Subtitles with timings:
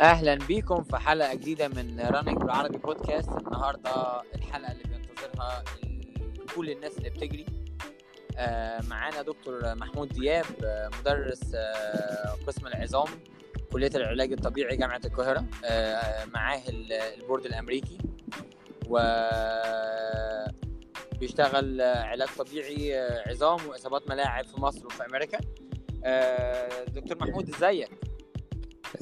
[0.00, 5.64] أهلا بيكم في حلقة جديدة من Running بالعربي بودكاست النهارده الحلقة اللي بينتظرها
[6.56, 7.46] كل الناس اللي بتجري.
[8.36, 10.44] آه، معانا دكتور محمود دياب
[11.00, 13.06] مدرس آه، قسم العظام
[13.72, 15.44] كلية العلاج الطبيعي جامعة القاهرة.
[15.64, 17.98] آه، معاه ال- البورد الأمريكي.
[18.88, 18.98] و
[21.18, 25.38] بيشتغل علاج طبيعي عظام وإصابات ملاعب في مصر وفي أمريكا.
[26.88, 28.09] دكتور محمود إزيك؟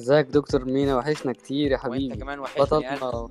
[0.01, 2.15] ازيك دكتور مينا؟ وحشنا كتير يا وانت حبيبي.
[2.15, 3.03] كمان وحشني ألف.
[3.03, 3.29] بطلنا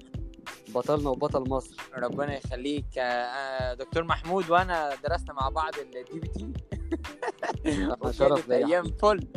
[0.74, 1.76] بطلنا وبطل مصر.
[1.96, 2.98] ربنا يخليك.
[2.98, 6.52] آه، دكتور محمود وانا درسنا مع بعض ال DPT
[8.12, 8.66] شرف ليا.
[8.66, 8.84] أيام.
[8.84, 9.28] فل.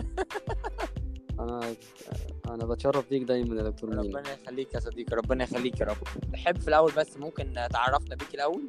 [1.39, 1.75] أنا
[2.49, 4.01] أنا بتشرف بيك دايما يا دكتور مينا.
[4.01, 5.97] ربنا يخليك يا صديقي ربنا يخليك يا رب.
[6.33, 8.67] تحب في الأول بس ممكن تعرفنا بيك الأول؟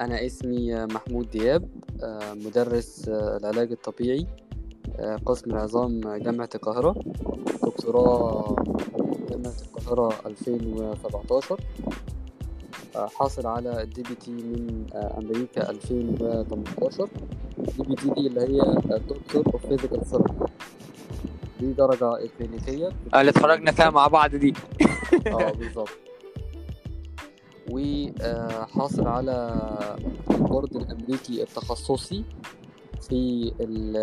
[0.00, 1.68] أنا اسمي محمود دياب
[2.02, 4.20] آه، مدرس آه، العلاج الطبيعي.
[4.20, 4.47] آه،
[5.26, 6.94] قسم العظام جامعة القاهرة
[7.62, 8.56] دكتوراه
[9.30, 11.60] جامعة القاهرة 2017
[12.96, 17.08] آه، حاصل على ال DPT من آه، أمريكا 2018
[17.58, 20.34] ال DPT دي اللي هي Doctor of Physical Therapy
[21.60, 22.88] دي درجة إكلينيكية.
[23.14, 24.54] اللي اتخرجنا فيها مع بعض دي.
[25.26, 25.88] آه بالظبط.
[27.70, 29.60] وحاصل على
[30.30, 32.24] البورد الأمريكي التخصصي.
[33.00, 33.96] في ال-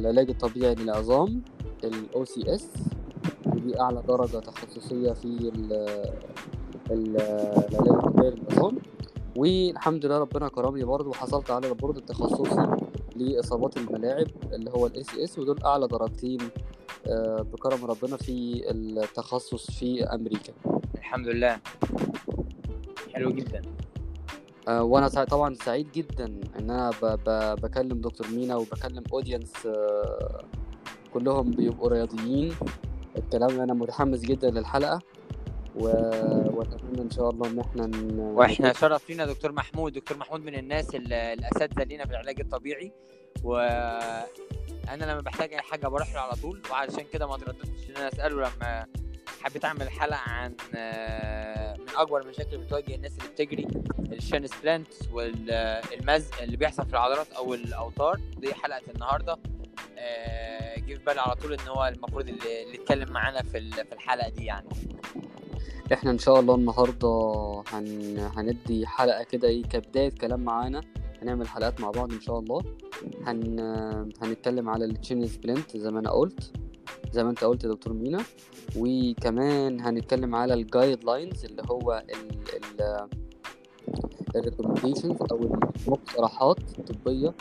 [0.00, 1.42] العلاج الطبيعي للعظام
[1.84, 2.62] ال OCS
[3.46, 5.72] ودي أعلى درجة تخصصية في ال-
[6.90, 8.78] ال- العلاج الطبيعي للعظام.
[9.36, 12.66] والحمد لله ربنا كرمني برضه وحصلت على البورد التخصصي
[13.16, 16.38] لإصابات الملاعب اللي هو ال SCS ودول أعلى درجتين
[17.06, 20.52] آه، بكرم ربنا في التخصص في أمريكا.
[20.94, 21.60] الحمد لله.
[23.14, 23.62] حلو جدا.
[24.68, 26.90] وأنا سع- طبعا سعيد جدا إن أنا.
[27.54, 29.52] بكلم دكتور مينا وبكلم اودينس
[31.14, 32.54] كلهم بيبقوا رياضيين
[33.18, 35.00] الكلام أنا متحمس جدا للحلقة
[35.76, 35.84] و...
[36.56, 38.20] وأتمنى إن شاء الله إن إحنا ن...
[38.20, 42.92] وإحنا شرف لينا دكتور محمود دكتور محمود من الناس ال- الأساتذة لينا في العلاج الطبيعي
[43.44, 44.26] وأنا
[45.00, 48.36] لما بحتاج أي حاجة بروح له على طول وعلشان كده ما ترددتش إن أنا أسأله
[48.36, 48.86] لما
[49.42, 53.66] حبيت أعمل حلقة عن آه، من أكبر المشاكل اللي بتواجه الناس اللي بتجري
[54.12, 58.20] ال shin splint والمزق اللي بيحصل في العضلات أو الأوتار.
[58.38, 59.38] دي حلقة النهارده.
[59.98, 63.92] آه، جه في بالي على طول إن هو المفروض اللي يتكلم معانا في ال- في
[63.92, 64.68] الحلقة دي يعني.
[65.92, 67.08] إحنا إن شاء الله النهارده
[67.72, 68.18] هن...
[68.36, 70.80] هندي حلقة كده إيه كبداية كلام معانا.
[71.22, 72.62] هنعمل حلقات مع بعض إن شاء الله.
[73.26, 73.60] هن...
[74.22, 76.52] هنتكلم على ال shin splint زي ما أنا قلت.
[77.12, 78.24] زي ما أنت قلت يا دكتور مينا.
[78.76, 83.08] وكمان هنتكلم على ال guidelines اللي هو ال ال
[84.36, 85.56] ال recommendations أو
[85.86, 87.34] المقترحات الطبية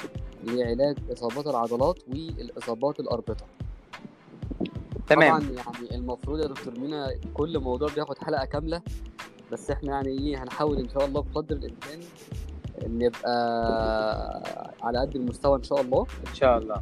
[0.44, 3.46] لعلاج إصابات العضلات والإصابات الأربطة.
[5.08, 5.40] تمام.
[5.40, 8.82] طبعا يعني المفروض يا دكتور مينا كل موضوع بياخد حلقة كاملة
[9.52, 12.00] بس إحنا يعني إيه هنحاول إن شاء الله بقدر الإمكان
[12.88, 13.36] نبقى
[14.82, 16.06] على قد المستوى إن شاء الله.
[16.30, 16.82] إن شاء الله.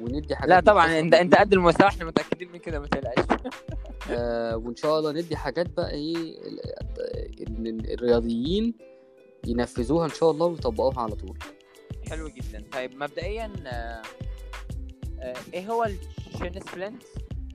[0.00, 3.24] وندي حاجات لا طبعا انت أنت قد المستوى إحنا متأكدين من كده ما تقلقش.
[4.10, 8.74] آه وإن شاء الله ندي حاجات بقى إيه ال- الرياضيين
[9.46, 11.38] ينفذوها إن شاء الله ويطبقوها على طول.
[12.10, 12.64] حلو جدا.
[12.72, 14.02] طيب مبدئيا آه،
[15.20, 17.02] آه، إيه هو الشين سبلنت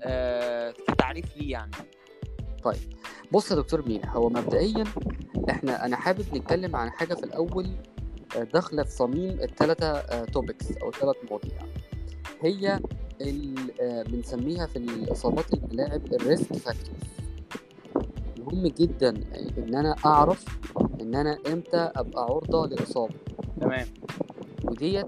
[0.04, 1.72] آه، كتعريف ليه يعني.
[3.32, 4.84] بص يا دكتور مينا هو مبدئيا
[5.50, 7.70] إحنا أنا حابب نتكلم عن حاجة في الأول
[8.38, 11.58] آه، داخلة في صميم الثلاثه topics أو الثلاث مواضيع.
[12.42, 12.80] هي
[13.82, 17.00] آه، بنسميها في الإصابات الملاعب ال risk factors
[18.40, 19.10] مهم جدا
[19.58, 20.46] إن أنا أعرف
[21.02, 23.14] إن أنا إمتى أبقى عرضة لإصابة.
[23.62, 23.88] تمام.
[24.64, 25.06] وديت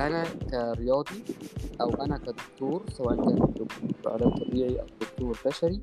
[0.00, 1.22] أنا كرياضي
[1.80, 3.68] أو أنا كدكتور سواء كان دكتور
[4.06, 5.80] علاج طبيعي أو دكتور بشري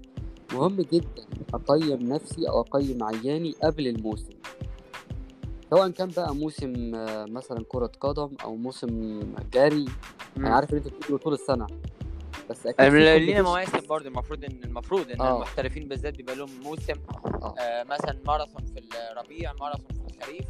[0.54, 4.34] مهم جدا أقيم نفسي أو أقيم عياني قبل الموسم.
[5.70, 9.20] سواء كان بقى موسم آه، مثلا كرة قدم أو موسم
[9.54, 9.86] جري
[10.38, 11.68] أنا عارف ان أنتوا بتجروا طول السنة
[12.50, 13.42] بس أكيد لينا.
[13.42, 15.36] مواسم برضه المفروض إن المفروض إن آه.
[15.36, 16.94] المحترفين بالذات بيبقى لهم موسم
[17.26, 17.56] آه.
[17.60, 18.82] آه مثلا ماراثون في
[19.12, 20.46] الربيع ماراثون في الخريف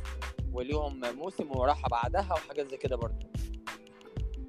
[0.53, 3.25] وليهم موسم وراحة بعدها وحاجات زي كده برضه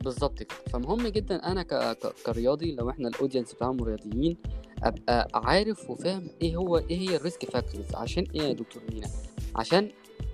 [0.04, 1.74] بالظبط كده فمهم جدا أنا ك...
[1.74, 2.14] ك...
[2.26, 4.36] كرياضي لو إحنا الاودينس بتاعهم رياضيين
[4.82, 9.08] أبقى عارف وفاهم إيه هو إيه هي ال risk factors عشان إيه يا دكتور مينا
[9.56, 9.88] عشان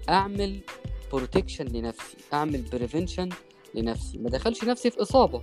[0.09, 0.61] أعمل
[1.13, 3.29] protection لنفسي أعمل prevention
[3.75, 5.41] لنفسي ما دخلش نفسي في إصابة.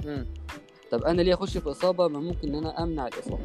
[0.92, 3.44] طب أنا ليه أخش في إصابة؟ ما ممكن إن أنا أمنع الإصابة.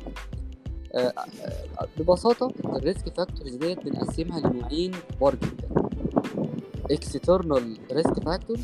[0.95, 5.69] آه، آه، ببساطة ال risk factors ديت بنقسمها لنوعين كبار جدا
[6.93, 8.61] external risk factors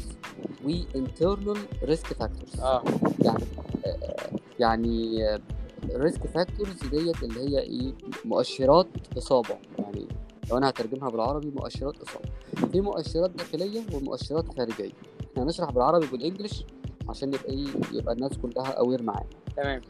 [0.65, 2.61] و internal risk factors.
[2.63, 2.83] آه.
[3.25, 3.45] يعني
[3.87, 5.41] آه، يعني آه،
[5.85, 7.93] ال risk factors ديت اللي هي إيه؟
[8.25, 8.87] مؤشرات
[9.19, 9.59] إصابة.
[9.79, 10.07] يعني
[10.51, 12.29] لو أنا هترجمها بالعربي مؤشرات إصابة.
[12.73, 14.93] في مؤشرات داخلية ومؤشرات خارجية.
[15.33, 16.65] إحنا هنشرح بالعربي بال English
[17.09, 19.27] عشان يبقى إيه يبقى الناس كلها aware معانا.
[19.57, 19.81] تمام.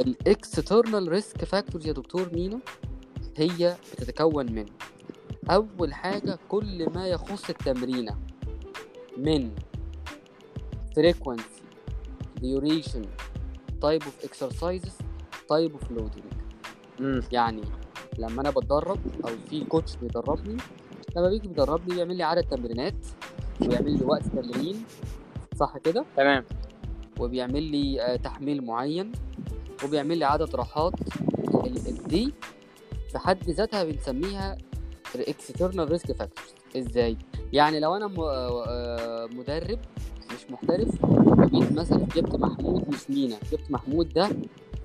[0.00, 2.60] ال external risk factors يا دكتور مينا
[3.36, 4.66] هي بتتكون من
[5.50, 8.16] أول حاجة كل ما يخص التمرينة
[9.16, 9.50] من
[10.98, 11.60] frequency
[12.42, 13.04] duration
[13.84, 14.94] type of exercises
[15.52, 16.34] type of loading.
[17.32, 17.62] يعني
[18.18, 20.56] لما أنا بتدرب أو في كوتش بيدربني
[21.16, 22.94] لما بيجي بيدربني بيعمل لي عدد تمرينات
[23.60, 24.84] ويعمل لي وقت تمرين
[25.56, 26.44] صح كده؟ تمام.
[27.20, 29.12] وبيعمل لي آه، تحميل معين
[29.84, 30.92] وبيعمل لي عدد راحات
[32.06, 32.32] دي
[33.12, 34.56] في حد ذاتها بنسميها
[35.14, 37.16] external risk factors إزاي؟
[37.52, 39.78] يعني لو أنا آه، آه، مدرب
[40.34, 44.28] مش محترف وجيت مثلا جبت محمود مش مينا جبت محمود ده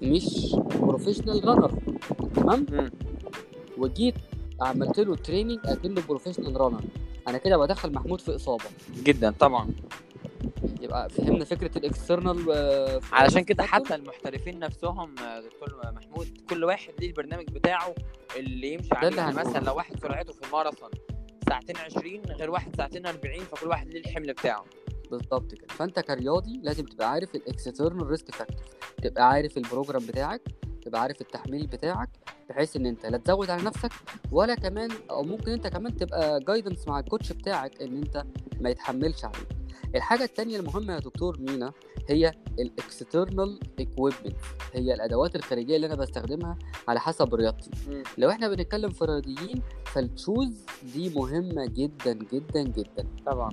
[0.01, 1.71] مش professional runner
[2.35, 2.65] تمام؟
[3.77, 4.15] وجيت
[4.61, 6.81] عملت له training اكنه professional runner
[7.27, 8.63] أنا كده بدخل محمود في إصابة.
[9.03, 9.69] جدا طبعا.
[10.81, 12.45] يبقى فهمنا فكرة ال external
[13.11, 17.95] علشان كده حتى المحترفين نفسهم آه، دكتور محمود كل واحد ليه البرنامج بتاعه
[18.35, 19.17] اللي يمشي عليه.
[19.17, 19.35] يعني.
[19.35, 20.89] مثلا لو واحد سرعته في الماراثون
[21.49, 24.65] ساعتين 20 غير واحد ساعتين 40 فكل واحد ليه الحمل بتاعه.
[25.11, 25.67] بالظبط كده.
[25.69, 28.65] فأنت كرياضي لازم تبقى عارف ال external risk factor
[29.03, 30.41] تبقى عارف ال program بتاعك
[30.85, 32.09] تبقى عارف التحميل بتاعك
[32.49, 33.91] بحيث إن أنت لا تزود على نفسك
[34.31, 38.23] ولا كمان أو ممكن أنت كمان تبقى guidance مع ال coach بتاعك إن أنت
[38.61, 39.47] ما يتحملش عليك.
[39.95, 41.71] الحاجة التانية المهمة يا دكتور مينا
[42.09, 44.35] هي ال external equipment
[44.73, 46.57] هي الأدوات الخارجية اللي أنا بستخدمها
[46.87, 47.71] على حسب رياضتي.
[48.17, 53.07] لو إحنا بنتكلم في الرياضيين فال shoes دي مهمة جدا جدا جدا.
[53.25, 53.49] طبعا.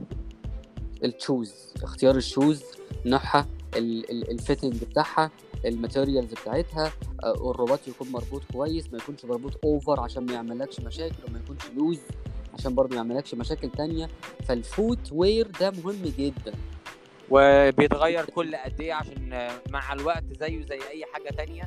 [1.05, 2.63] ال shoes اختيار ال shoes
[3.07, 3.47] نوعها
[3.77, 5.31] ال- ال- ال fitting بتاعها
[5.65, 6.93] ال materials بتاعتها
[7.25, 11.61] آه، الرباط يكون مربوط كويس ما يكونش مربوط over عشان ما يعملكش مشاكل وما يكونش
[11.77, 12.01] loose
[12.59, 14.09] عشان برضه ما يعملكش مشاكل تانية.
[14.49, 16.53] فال footwear ده مهم جدا.
[17.31, 21.63] وبيتغير كل قد إيه عشان آه، مع الوقت زيه زي أي حاجة تانية؟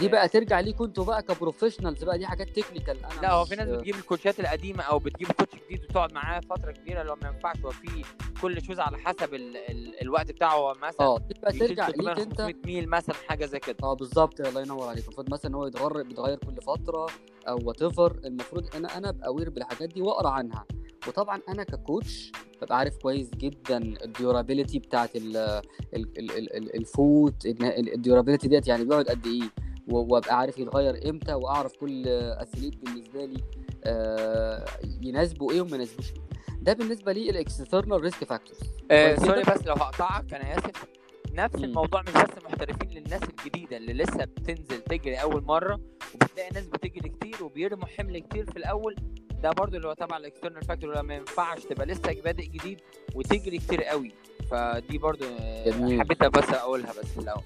[0.00, 3.44] دي بقى ترجع ليكوا أنتوا بقى ك professionals بقى دي حاجات technical أنا لا هو
[3.44, 7.28] في ناس بتجيب الكوتشات القديمة أو بتجيب كوتش جديد وتقعد معاه فترة كبيرة لو ما
[7.28, 8.04] ينفعش هو في
[8.42, 9.56] كل shoes على حسب ال...
[9.56, 10.02] ال...
[10.02, 12.40] الوقت بتاعه مثلا آه دي بقى يشيل ترجع 300 ليك أنت.
[12.40, 13.76] 500 ميل مثلا حاجة زي كده.
[13.82, 15.04] آه بالظبط الله ينور عليك.
[15.04, 17.06] المفروض مثلا إن هو يتغير بيتغير كل فترة
[17.48, 17.82] أو وات
[18.24, 20.64] المفروض أنا أنا أبقى aware بالحاجات دي وأقرأ عنها.
[21.08, 25.62] وطبعا أنا ك coach ببقى عارف كويس جدا ال durability بتاعت ال ال
[25.94, 29.67] ال ال ال ال foot ال durability ديت يعني بيقعد قد إيه.
[29.88, 33.42] وابقى عارف يتغير إمتى واعرف كل athlete بالنسبة لي
[33.84, 34.64] آه
[35.02, 36.22] يناسبه إيه وما يناسبوش إيه
[36.62, 38.58] ده بالنسبة لي ال external risk factors
[38.90, 40.84] آه sorry؟ بس لو هقطعك أنا آسف
[41.32, 41.54] نفس.
[41.54, 45.80] الموضوع مش بس محترفين للناس الجديدة اللي لسه بتنزل تجري أول مرة
[46.14, 48.96] وبتلاقي ناس بتجري كتير وبيرموا حمل كتير في الأول
[49.42, 52.80] ده برضو اللي هو تبع ال external factor لما ينفعش تبقى لسه بادئ جديد
[53.14, 54.12] وتجري كتير قوي
[54.50, 56.00] فدي برضو آه، جميل.
[56.00, 57.42] حبيت بس أقولها بس في الأول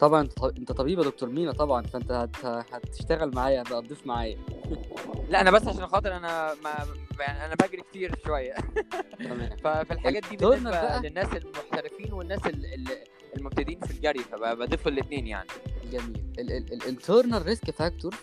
[0.00, 0.28] طبعا
[0.58, 2.44] أنت طبيب يا دكتور مينا طبعا فأنت هت...
[2.44, 4.38] هتشتغل معايا بقى تضيف معايا.
[5.30, 6.70] لا أنا بس عشان خاطر أنا ما
[7.20, 8.54] يعني أنا بجري كتير شوية.
[9.64, 12.98] ففي الحاجات دي بالنسبة بقى- للناس المحترفين والناس ال- ال-
[13.36, 15.48] المبتدئين في الجري فبضيف الاثنين يعني.
[15.92, 16.22] جميل.
[16.72, 18.16] ال internal risk factors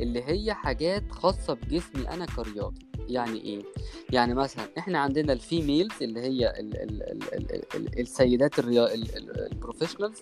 [0.00, 2.86] اللي هي حاجات خاصة بجسمي أنا كرياضي.
[3.08, 3.62] يعني إيه؟
[4.10, 8.70] يعني مثلا إحنا عندنا ال females اللي هي ال ال ال ال ال السيدات ال
[8.70, 10.20] professionals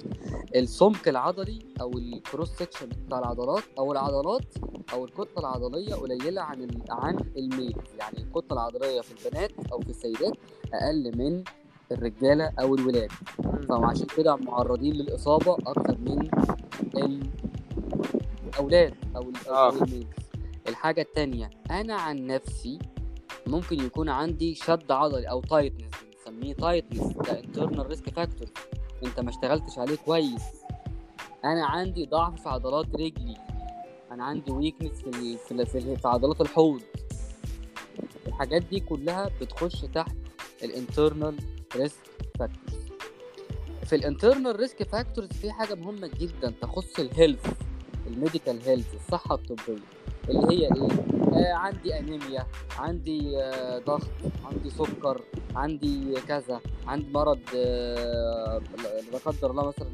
[0.57, 4.45] السمك العضلي أو ال cross section بتاع العضلات أو العضلات
[4.93, 9.91] أو الكتلة العضلية قليلة عن عن ال male يعني الكتلة العضلية في البنات أو في
[9.91, 10.33] السيدات
[10.75, 11.45] أقل من
[11.93, 13.11] الرجالة أو الولاد.
[13.69, 16.29] فعشان كده معرضين للإصابة أكتر من
[18.55, 19.75] الأولاد أو ال- آه.
[20.69, 21.51] الحاجة التانية.
[21.71, 22.79] أنا عن نفسي
[23.47, 25.91] ممكن يكون عندي شد عضلي أو tightness
[26.27, 28.49] بنسميه tightness ده internal risk factor.
[29.05, 30.43] أنت ما اشتغلتش عليه كويس.
[31.45, 33.37] أنا عندي ضعف في عضلات رجلي.
[34.11, 36.83] أنا عندي weakness في في, في عضلات الحوض.
[38.27, 40.17] الحاجات دي كلها بتخش تحت
[40.63, 41.37] ال internal
[41.77, 41.99] risk
[42.39, 42.85] factors
[43.87, 47.47] في ال internal risk factors في حاجة مهمة جدا تخص ال health
[48.07, 49.79] ال medical health الصحة الطبية
[50.31, 50.89] اللي هي إيه؟
[51.35, 52.47] آه عندي أنيميا
[52.79, 54.11] عندي آه ضغط
[54.45, 55.21] عندي سكر
[55.57, 58.61] عندي كذا عندي مرض آه
[59.13, 59.89] لا قدر الله مثلا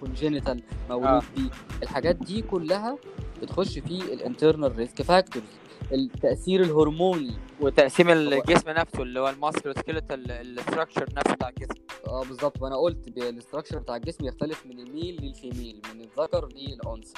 [0.00, 1.22] congenital مولود آه.
[1.36, 1.50] بيه
[1.82, 2.98] الحاجات دي كلها
[3.42, 5.46] بتخش في ال internal risk factors
[5.92, 11.82] التاثير الهرموني وتقسيم الجسم نفسه اللي هو ال musculoskeletal ال structure نفسه بتاع الجسم.
[12.06, 12.62] آه بالظبط.
[12.62, 17.14] وأنا قلت ال structure بتاع الجسم يختلف من ال male لل female من الذكر للأنثى.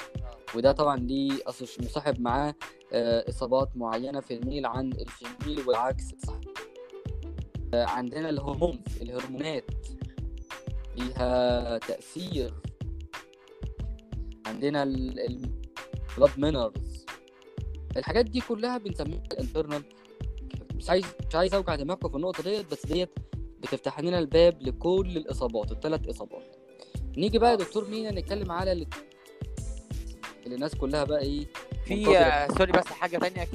[0.55, 1.33] وده طبعا ليه
[1.79, 2.55] مصاحب معاه
[2.93, 6.03] آه، إصابات معينة في ال male عن ال female والعكس.
[6.27, 6.39] صح
[7.73, 9.65] آه، عندنا ال hormones الهرمونات
[10.97, 12.53] ليها تأثير.
[14.45, 16.90] عندنا ال blood minerals
[17.97, 19.83] الحاجات دي كلها بنسميها ال internal
[20.75, 23.09] مش عايز مش عايز أوجع دماغكم في النقطة ديت بس ديت
[23.59, 26.55] بتفتح لنا الباب لكل الإصابات الثلاث إصابات
[27.17, 28.87] نيجي بقى يا دكتور مينا نتكلم على اللي
[30.45, 31.45] اللي الناس كلها بقى إيه
[31.85, 32.17] في.
[32.17, 33.51] آه، sorry بس حاجة تانية ك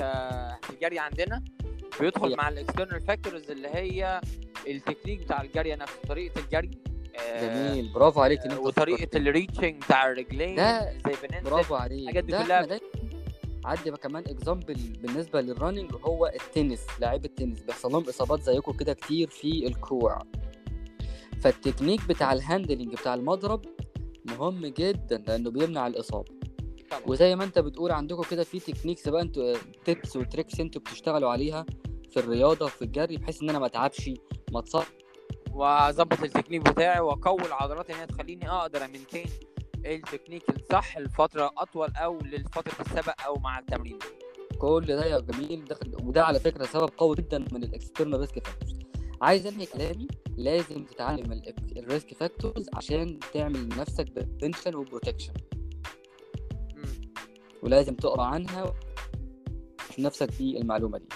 [0.64, 1.44] في الجري عندنا
[2.00, 2.36] بيدخل.
[2.36, 4.20] مع ال external factors اللي هي
[4.66, 6.70] التكنيك بتاع الجري نفسه طريقة الجري
[7.18, 9.16] آه، جميل برافو عليك آه، وطريقة.
[9.18, 12.66] ال reaching بتاع الرجلين ده زي بننزل برافو عليك الحاجات دي كلها
[13.66, 17.62] بقى كمان example بالنسبة لل running هو التنس لاعيبه التنس.
[17.62, 20.18] بيحصل لهم إصابات زيكم كده كتير في الكوع.
[21.40, 23.62] فالتكنيك بتاع ال handling بتاع المضرب
[24.24, 26.32] مهم جدا لأنه بيمنع الإصابة.
[27.06, 29.54] وزي ما أنت بتقول عندكم كده في techniques بقى أنتوا
[29.84, 31.66] tips و tricks أنتوا بتشتغلوا عليها
[32.10, 34.10] في الرياضة وفي الجري بحيث إن أنا ما أتعبش
[34.52, 34.84] ما أتصاب.
[35.52, 39.26] وأظبط التكنيك بتاعي وأقوي العضلات إن هي تخليني أقدر أ maintain.
[39.94, 43.98] ال technique الصح لفترة أطول أو لفتره السبق أو مع التمرين
[44.58, 48.46] كل ده يا جميل دخل وده على فكرة سبب قوي جدا من ال external risk
[48.46, 48.78] factors
[49.22, 51.42] عايز انهي كلامي لازم تتعلم
[51.76, 55.32] ال risk factors عشان تعمل لنفسك prevention و protection.
[57.62, 58.74] ولازم تقرأ عنها
[59.78, 61.06] في نفسك في المعلومة دي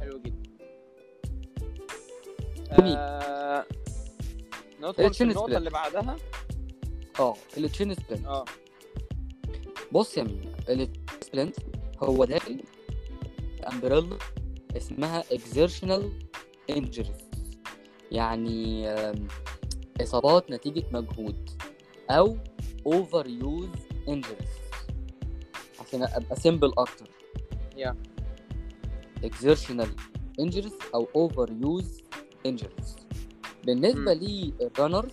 [0.00, 0.50] حلو جدا.
[2.70, 3.66] آه...
[4.80, 5.56] ندخل في النقطة.
[5.56, 6.16] اللي بعدها
[7.20, 8.26] آه ال shin splint.
[8.26, 8.44] آه.
[9.92, 11.56] بص يا مينا ال shin splint
[12.02, 12.62] هو داخل
[13.72, 14.18] umbrella
[14.76, 16.02] اسمها exertional
[16.72, 17.22] injuries.
[18.10, 18.88] يعني
[20.02, 21.50] إصابات نتيجة مجهود
[22.10, 22.36] أو
[22.88, 24.76] overuse injuries.
[25.80, 27.10] عشان أبقى simple أكتر.
[27.76, 27.94] Yeah.
[29.24, 29.88] exertional
[30.40, 32.02] injuries أو overuse
[32.48, 32.88] injuries.
[33.64, 35.12] بالنسبة لل runners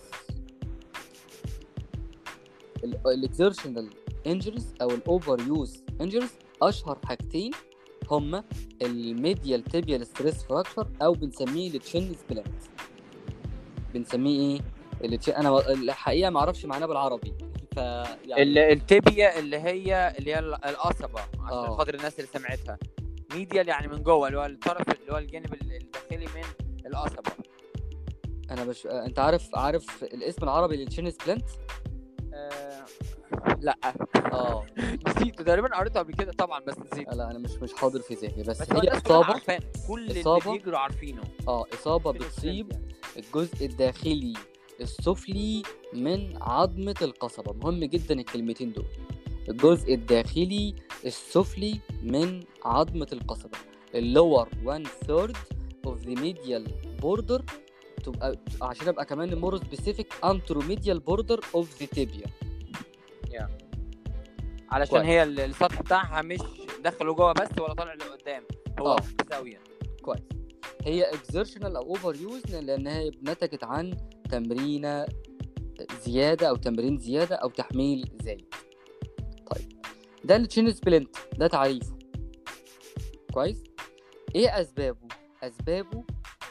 [2.84, 3.92] ال exertional
[4.28, 7.50] injuries أو ال overuse injuries أشهر حاجتين
[8.10, 8.44] هما
[8.82, 12.48] ال medial tibial stress fracture أو بنسميه ال shin splint
[13.94, 14.60] بنسميه
[15.02, 15.36] إيه.
[15.36, 17.34] أنا الحقيقة ما أعرفش معناه بالعربي.
[17.72, 21.76] ف يعني ال- ال tibia اللي هي اللي هي ال- القصبة عشان آه.
[21.76, 22.78] خاطر الناس اللي سمعتها.
[23.34, 26.42] medial يعني من جوه اللي هو الطرف اللي هو الجانب ال- الداخلي من
[26.86, 27.32] القصبة.
[28.50, 31.44] أنا مش أنت عارف عارف الاسم العربي لل shin splint
[32.38, 32.86] آه...
[33.60, 33.76] لا.
[34.32, 34.66] آه.
[35.08, 36.32] نسيته تقريبا قريته قبل كده.
[36.32, 37.16] طبعا بس نسيته.
[37.16, 39.40] لا أنا مش مش حاضر في ذهني بس, بس هي إصابة
[39.88, 40.52] كل اللي إصابة.
[40.52, 41.22] بيجروا عارفينه.
[41.48, 42.88] آه إصابة بتصيب يعني.
[43.16, 44.34] الجزء الداخلي
[44.80, 47.52] السفلي من عظمة القصبة.
[47.52, 48.86] مهم جدا الكلمتين دول.
[49.48, 50.74] الجزء الداخلي
[51.06, 53.58] السفلي من عظمة القصبة.
[53.94, 55.32] اللور 1 third
[55.86, 56.64] of the medial
[57.02, 57.42] border
[57.98, 62.28] تبقى عشان أبقى كمان more specific anteromedial border of the tibia.
[64.70, 65.06] علشان كويس.
[65.06, 66.38] هي ال- السطح بتاعها مش
[66.84, 68.42] داخل جوه بس ولا طالع لقدام.
[68.80, 68.96] هو آه.
[69.30, 69.60] زاوية.
[70.02, 70.20] كويس.
[70.84, 73.96] هي exertional أو over use لانها نتجت عن
[74.30, 75.06] تمرينة
[76.04, 78.54] زيادة أو تمرين زيادة أو تحميل زايد.
[79.54, 79.72] طيب.
[80.24, 81.98] ده التشين سبلنت ده تعريفه.
[83.32, 83.64] كويس؟
[84.34, 85.08] إيه أسبابه؟
[85.42, 86.04] أسبابه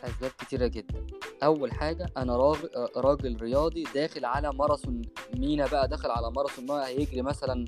[0.04, 1.06] أسباب كتيرة جدا.
[1.44, 5.02] أول حاجة أنا راجل, راجل رياضي داخل على ماراثون
[5.38, 7.66] مينا بقى داخل على ماراثون ما هيجري مثلا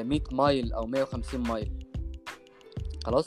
[0.00, 1.86] 100 mile أو 150 mile.
[3.04, 3.24] خلاص؟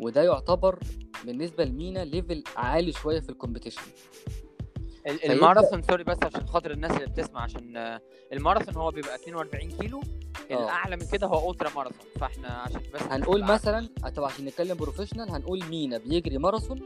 [0.00, 0.78] وده يعتبر
[1.24, 3.82] بالنسبة لمينا level عالي شوية في ال competition
[5.06, 8.00] الماراثون sorry بس عشان خاطر الناس اللي بتسمع عشان آه،
[8.32, 10.00] الماراثون هو بيبقى 42 كيلو
[10.50, 10.54] آه.
[10.64, 15.30] الأعلى من كده هو ultra marathon فإحنا عشان بس هنقول مثلا طبعا عشان نتكلم professional
[15.30, 16.80] هنقول مينا بيجري ماراثون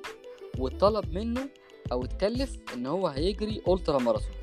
[0.59, 1.49] واتطلب منه
[1.93, 4.35] أو اتكلف إن هو هيجري ultra marathon.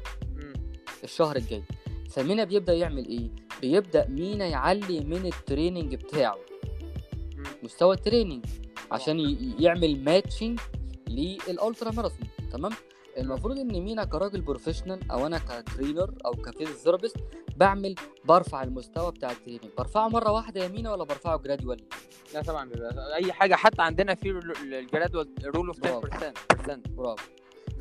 [1.03, 1.63] الشهر الجاي.
[2.09, 3.29] فمينا بيبدأ يعمل إيه؟
[3.61, 6.37] بيبدأ مينا يعلي من ال training بتاعه.
[7.63, 8.45] مستوى ال training.
[8.91, 10.59] عشان يعمل matching
[11.09, 12.71] لل ultra marathon تمام؟
[13.17, 17.17] المفروض إن مينا كراجل professional أو أنا ك trainer أو ك physiotherapist
[17.57, 17.95] بعمل
[18.25, 21.81] برفع المستوى بتاع ال training برفعه مرة واحدة يا مينا ولا برفعه gradual
[22.33, 22.69] لا طبعا
[23.15, 24.29] أي حاجة حتى عندنا في
[24.63, 26.81] الجرادوال رول اوف 10% برافو.
[26.97, 27.23] برافو.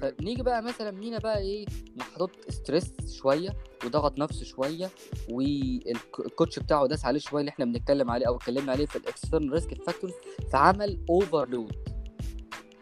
[0.03, 3.51] فنيجي بقى مثلا مينا بقى إيه محطوط stress شوية
[3.85, 4.91] وضغط نفسه شوية
[5.31, 9.03] وال coach بتاعه داس عليه شوية اللي إحنا بنتكلم عليه أو اتكلمنا عليه في ال
[9.03, 10.13] external risk factors
[10.53, 11.73] فعمل overload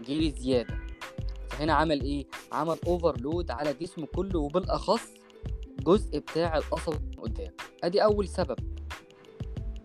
[0.00, 0.81] جري زيادة.
[1.52, 5.02] فهنا عمل إيه؟ عمل overload على جسمه كله وبالأخص
[5.80, 7.52] جزء بتاع القصب قدام.
[7.84, 8.56] أدي أول سبب.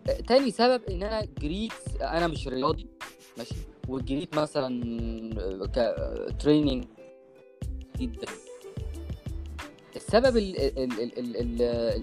[0.08, 2.86] آه، تاني سبب إن أنا جريت أنا مش رياضي
[3.38, 3.54] ماشي؟
[3.88, 4.68] وجريت مثلا
[5.66, 6.84] ك training
[7.98, 8.26] جدا.
[9.96, 11.62] السبب ال- ال- ال- ال- ال-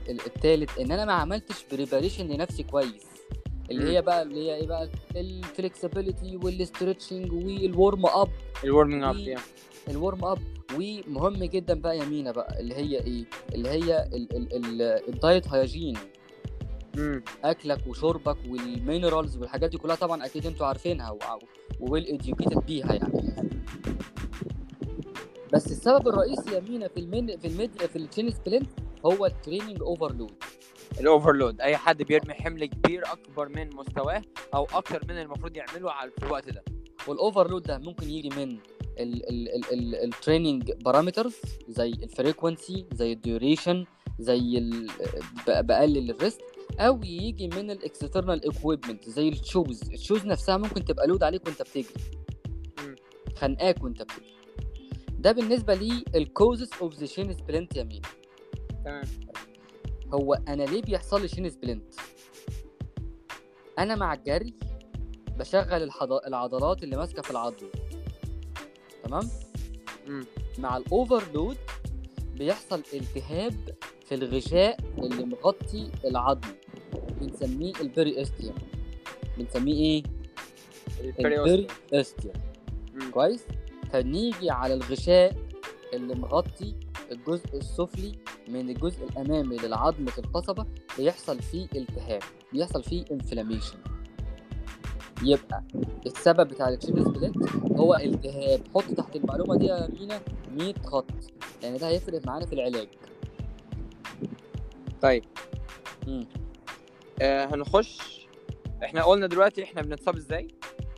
[0.09, 3.05] ال- التالت إن أنا ما عملتش preparation لنفسي كويس.
[3.71, 3.97] اللي.
[3.97, 8.29] هي بقى اللي هي إيه بقى؟ الفلكسبيليتي والستريتشنج والورم اب
[8.63, 9.37] الورمنج اب
[9.89, 10.39] الورم اب
[10.75, 15.17] ومهم جدا بقى يا مينا بقى اللي هي إيه؟ اللي هي ال- ال- ال- ال
[15.17, 15.97] diet hygiene
[17.43, 21.17] أكلك وشربك وال minerals والحاجات دي كلها طبعا أكيد أنتوا عارفينها
[21.79, 23.35] و well educated بيها يعني.
[25.53, 28.69] بس السبب الرئيسي يا مينا في ال main في ال med في ال shin splint
[29.05, 30.31] هو ال training overload
[30.99, 31.61] ال overload.
[31.61, 34.21] اي حد بيرمي حمل كبير اكبر من مستواه
[34.53, 36.63] أو أكتر من المفروض يعمله على في الوقت ده.
[37.07, 38.57] وال overload ده ممكن يجي من
[40.03, 41.35] ال training parameters
[41.67, 43.85] زي ال frequency زي ال duration
[44.19, 44.59] زي
[45.47, 46.41] بقلل ال rest
[46.79, 51.23] أو يجي من ال external equipment زي ال shoes ال shoes نفسها ممكن تبقى load
[51.23, 51.85] عليك وانت بتجري.
[53.35, 54.35] خانقاك وانت بتجري.
[55.19, 58.01] ده بالنسبة لي ال causes of the shin splint يا مين
[58.85, 59.03] تمام.
[60.13, 61.93] هو أنا ليه بيحصل لي shin splint؟
[63.79, 64.53] أنا مع الجري
[65.39, 66.11] بشغل الحض...
[66.13, 67.67] العضلات اللي ماسكة في العظم
[69.03, 69.29] تمام؟
[70.07, 70.25] مم.
[70.59, 71.57] مع ال overload
[72.35, 76.49] بيحصل التهاب في الغشاء اللي مغطي العظم
[77.21, 78.55] بنسميه ال periosteum.
[79.37, 80.03] بنسميه إيه؟
[81.19, 82.33] ال periosteum.
[82.93, 83.11] مم.
[83.11, 83.43] كويس؟
[83.93, 85.35] فنيجي على الغشاء
[85.93, 86.75] اللي مغطي
[87.11, 88.11] الجزء السفلي
[88.55, 90.65] من الجزء الأمامي للعظمة القصبة
[90.97, 92.21] بيحصل فيه التهاب
[92.53, 93.77] بيحصل فيه inflammation
[95.23, 95.63] يبقى
[96.05, 97.33] السبب بتاع ال shin splint
[97.77, 98.61] هو التهاب.
[98.75, 100.21] حط تحت المعلومة دي يا مينا
[100.57, 101.05] 100 خط
[101.63, 102.87] يعني ده هيفرق معانا في العلاج.
[105.01, 105.23] طيب.
[106.07, 106.27] مم.
[107.21, 108.27] آه هنخش
[108.83, 110.47] إحنا قلنا دلوقتي إحنا بنتصاب إزاي؟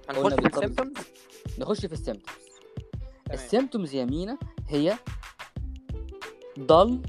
[0.10, 0.48] هنخش في.
[0.48, 0.94] ال symptoms
[1.60, 2.36] نخش في ال symptoms
[3.26, 3.40] تمام.
[3.40, 4.98] ال symptoms يا مينا هي
[6.60, 7.02] ضل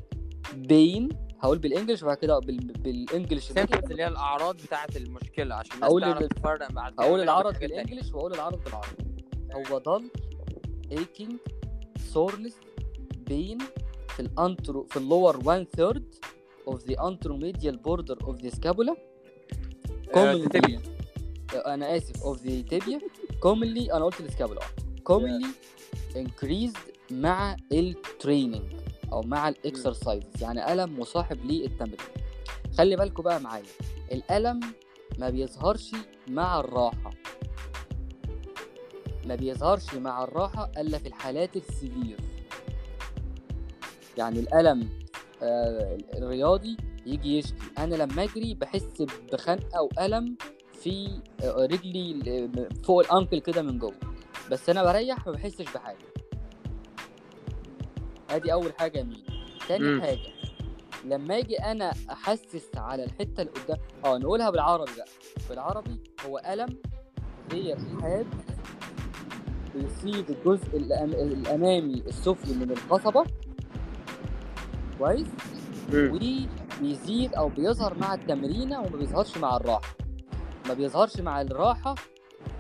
[0.55, 1.09] بين
[1.41, 2.57] هقول بالإنجلش وبعد كده بال...
[2.57, 3.51] بالإنجلش.
[3.51, 7.59] السيمبتومز اللي هي الأعراض بتاعه المشكلة عشان الناس تعرف ال- تفرق بعد بين العرض.
[7.59, 9.05] بالإنجلش واقول العرض بالعربي.
[9.71, 10.11] هو ضل
[10.93, 11.33] aching
[12.15, 12.55] soreness
[13.31, 13.63] pain
[14.09, 16.03] في الانترو في اللور 1 third
[16.71, 18.97] of the anteromedial border of the scapula.
[20.17, 20.81] آه، commonly تبيا.
[21.67, 22.17] أنا آسف.
[22.17, 23.01] Of the tibia.
[23.45, 24.61] Commonly أنا قلت السكابولا
[25.11, 25.47] commonly
[26.17, 28.73] increased مع ال training
[29.13, 31.97] أو مع ال exercise يعني الم مصاحب للتمرين
[32.79, 33.65] خلي بالكوا بقى معايا
[34.13, 34.61] الالم
[35.19, 35.91] ما بيظهرش
[36.29, 37.11] مع الراحة.
[39.27, 42.17] ما بيظهرش مع الراحة إلا في الحالات ال severe.
[44.19, 44.89] يعني الالم
[45.43, 50.37] آه الرياضي يجي يشكي أنا لما أجري بحس بخنقة وألم
[50.83, 53.95] في آه، رجلي ل- فوق الأنكل كده من جوه.
[54.51, 55.99] بس أنا بريح ما بحسش بحاجة.
[58.31, 59.23] ادي اول حاجة مين
[59.69, 60.01] تاني مم.
[60.03, 60.29] حاجة
[61.05, 65.07] لما أجي أنا احسس على الحتة اللي قدام آه نقولها بالعربي بقى.
[65.49, 66.77] بالعربي هو الم
[67.53, 68.27] هي التهاب
[69.75, 73.25] بيصيب الجزء الأم- الأمامي السفلي من القصبة.
[74.99, 75.27] كويس.
[75.95, 79.95] وبيزيد أو بيظهر مع التمرينة وما بيظهرش مع الراحة.
[80.69, 81.95] ما بيظهرش مع الراحة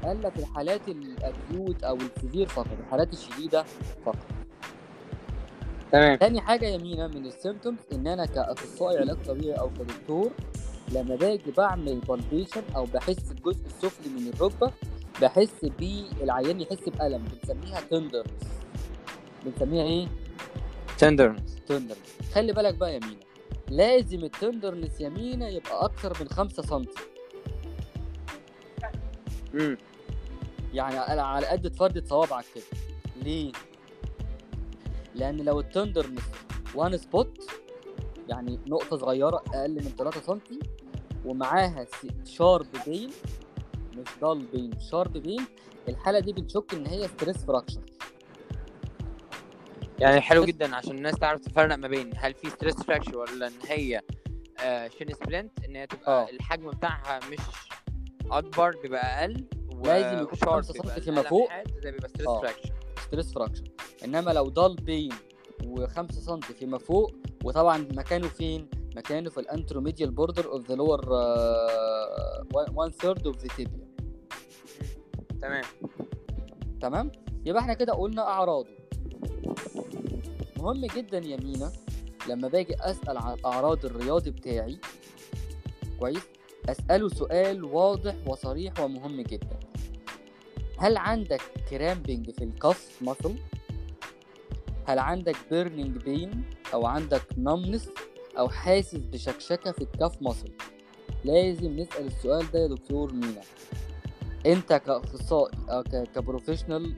[0.04, 3.64] الا في الحالات ال acute أو ال severe فقط الحالات الشديدة
[4.06, 4.16] فقط.
[5.92, 6.16] تمام.
[6.18, 10.30] تاني حاجة يا مينا من ال symptoms إن أنا كأخصائي علاج طبيعي أو كدكتور
[10.92, 14.72] لما باجي بعمل palpation أو بحس الجزء السفلي من الركبة
[15.22, 18.30] بحس بالعيان يحس بألم بنسميها tenderness
[19.44, 20.06] بنسميها إيه؟
[20.98, 21.98] tenderness tenderness
[22.34, 23.20] خلي بالك بقى يا مينا
[23.68, 26.84] لازم ال tenderness يا مينا يبقى أكتر من 5 سم
[29.54, 29.76] امم
[30.74, 32.64] يعني على قد فردة صوابعك كده.
[33.22, 33.52] ليه؟
[35.18, 36.22] لأن لو ال tenderness
[36.74, 37.50] one spot
[38.28, 40.38] يعني نقطة صغيرة أقل من 3 سم
[41.24, 41.86] ومعاها
[42.24, 43.10] sharp pain
[43.96, 45.40] مش dull pain sharp pain
[45.88, 47.80] الحالة دي بنشك إن هي stress fracture
[49.98, 53.52] يعني حلو جدا عشان الناس تعرف تفرق ما بين هل في stress fracture ولا إن
[53.68, 54.02] هي
[54.60, 56.30] آه shin splint إن هي تبقى آه.
[56.30, 57.38] الحجم بتاعها مش
[58.30, 59.44] أكبر بيبقى أقل
[59.84, 61.48] لازم يكون و sharp 5 بيبقى سم فيما فوق.
[61.82, 62.40] ده بيبقى stress آه.
[62.40, 62.72] fracture
[63.08, 63.64] stress fracture
[64.04, 65.12] إنما لو dull pain
[65.64, 67.12] و5 سم فيما فوق
[67.44, 73.48] وطبعا مكانه فين؟ مكانه في ال anteromedial border of the lower 1 third of the
[73.56, 73.88] tibia
[75.42, 75.64] تمام.
[76.80, 77.12] تمام؟
[77.46, 78.68] يبقى إحنا كده قلنا أعراضه.
[80.58, 81.72] مهم جدا يا مينا
[82.28, 84.78] لما باجي أسأل عن اعراض الرياضي بتاعي
[86.00, 86.22] كويس؟
[86.68, 89.58] أسأله سؤال واضح وصريح ومهم جدا.
[90.78, 93.34] هل عندك cramping في ال calf muscle
[94.86, 97.88] هل عندك burning pain أو عندك numbness
[98.38, 100.48] أو حاسس بشكشكة في ال calf muscle
[101.24, 103.40] لازم نسأل السؤال ده يا دكتور مينا.
[104.46, 105.82] أنت كأخصائي أو
[106.14, 106.94] ك professional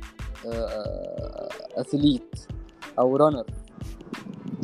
[1.76, 2.46] athlete
[2.98, 3.46] أو runner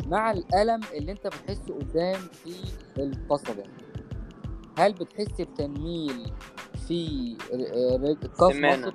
[0.07, 2.53] مع الألم اللي أنت بتحسه قدام في
[2.97, 3.63] القصبه
[4.77, 6.31] هل بتحس بتنميل
[6.87, 8.87] في ر- ر- ال calf السمانة.
[8.87, 8.93] muscle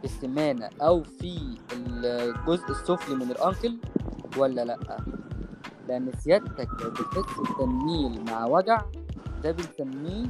[0.00, 3.76] في السمانه أو في الجزء السفلي من ال ankle
[4.36, 4.78] ولا لأ؟
[5.88, 8.82] لأن سيادتك لو بتحس بتنميل مع وجع
[9.42, 10.26] ده بنسميه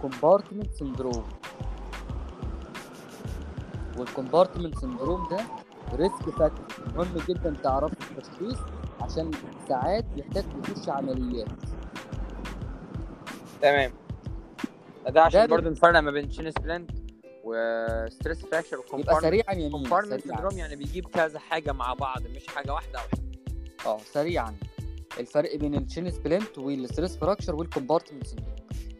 [0.00, 1.24] compartment syndrome
[3.98, 5.40] وال compartment syndrome ده
[5.94, 8.58] risk factor مهم جدا تعرفه في التشخيص
[9.00, 9.30] عشان
[9.68, 11.48] ساعات يحتاج تخش عمليات.
[13.62, 13.90] تمام.
[15.08, 16.90] ده عشان برضه نفرق ما بين shin splint
[17.44, 20.36] و stress fracture يبقى سريعا يمين compartment سريعا.
[20.36, 22.98] syndrome يعني بيجيب كذا حاجة مع بعض مش حاجة واحدة
[23.86, 24.56] أو آه سريعا.
[25.20, 28.54] الفرق بين ال shin splint وال stress fracture وال compartment syndrome.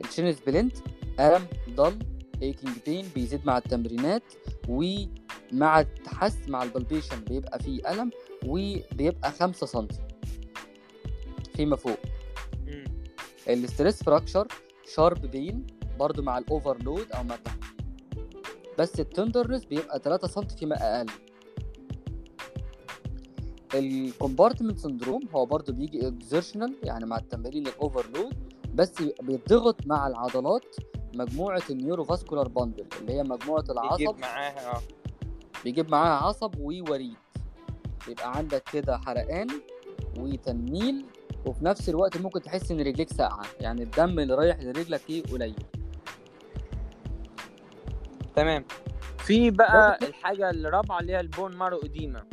[0.05, 0.77] ال shin splint
[1.21, 1.99] الم dull
[2.43, 4.23] aching pain بيزيد مع التمرينات
[4.69, 8.11] ومع التحس مع ال palpation بيبقى فيه ألم
[8.47, 9.89] وبيبقى 5 سم
[11.57, 11.99] فيما فوق.
[13.49, 14.49] ال stress fracture
[14.95, 17.37] sharp pain برضو مع ال overload أو مع
[18.79, 21.07] بس ال tenderness بيبقى 3 سم فيما أقل.
[23.75, 28.35] ال compartment syndrome هو برضو بيجي exertional يعني مع التمارين ال overload
[28.75, 30.77] بس بيضغط مع العضلات
[31.15, 33.99] مجموعة ال neurovascular bundle اللي هي مجموعة العصب.
[33.99, 34.81] بيجيب معاها آه.
[35.65, 37.15] بيجيب معاها عصب ووريد.
[38.09, 39.47] يبقى عندك كده حرقان
[40.19, 41.05] وتنميل
[41.47, 45.55] وفي نفس الوقت ممكن تحس إن رجليك ساقعة يعني الدم اللي رايح لرجلك إيه قليل.
[48.37, 48.65] تمام.
[49.19, 52.25] في بقى الحاجة الرابعة اللي هي ال bone marrow edema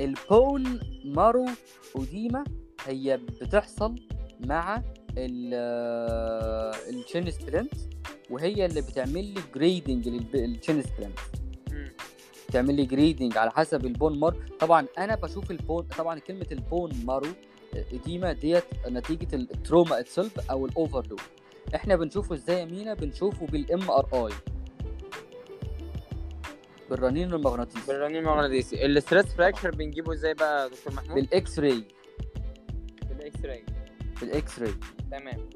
[0.00, 1.46] ال bone marrow
[1.96, 2.44] edema
[2.86, 3.94] هي بتحصل
[4.40, 4.82] مع
[6.88, 7.74] ال shin splint
[8.30, 11.18] وهي اللي بتعمل لي grading لل shin splint
[12.52, 14.36] تعمل لي grading على حسب ال bone marrow.
[14.60, 17.28] طبعا أنا بشوف ال bone طبعا كلمة ال bone marrow
[17.92, 21.20] edema ديت نتيجة ال trauma itself أو ال overload
[21.74, 24.32] إحنا بنشوفه إزاي يا مينا؟ بنشوفه بال MRI
[26.90, 27.86] بالرنين المغناطيسي.
[27.86, 28.86] بالرنين المغناطيسي.
[28.86, 31.84] ال stress fracture بنجيبه إزاي بقى يا دكتور محمود؟ بال X-ray
[33.08, 33.64] بال X-ray
[34.20, 34.74] بال X-ray
[35.10, 35.50] تمام.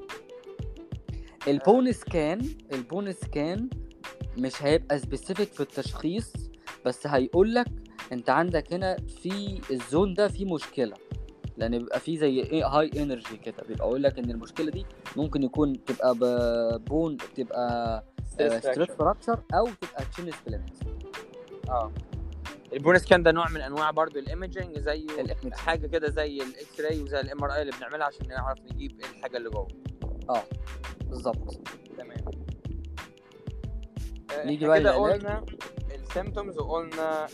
[1.47, 2.41] ال bone scan
[2.73, 3.69] ال bone scan
[4.37, 6.33] مش هيبقى specific في التشخيص
[6.85, 7.67] بس هيقول لك
[8.11, 10.95] أنت عندك هنا في ال zone ده في مشكلة.
[11.59, 13.63] لأن بيبقى في زي إيه high energy كده.
[13.67, 16.15] بيبقى يقول لك إن المشكلة دي ممكن يكون تبقى
[16.79, 20.69] bone تبقى stress stress fracture أو تبقى shin splint
[21.69, 21.91] آه.
[22.73, 25.53] ال bone scan ده نوع من أنواع برضو ال imaging ال imaging.
[25.53, 29.49] حاجة كده زي ال X-ray وزي ال MRI اللي بنعملها عشان نعرف نجيب الحاجة اللي
[29.49, 29.67] جوه.
[31.05, 31.61] بالظبط.
[31.97, 32.17] تمام.
[34.31, 34.91] آه، نيجي بقى كده.
[34.95, 35.45] قلنا
[35.95, 37.27] ال symptoms وقلنا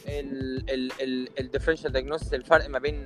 [1.40, 3.06] ال differential diagnosis الفرق ما بين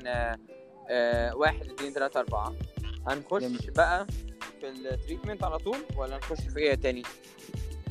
[0.90, 2.54] آه، واحد اتنين تلاتة أربعة
[3.08, 3.72] هنخش جميل.
[3.76, 4.08] بقى
[4.62, 7.04] في ال treatment على طول ولا نخش في إيه تاني؟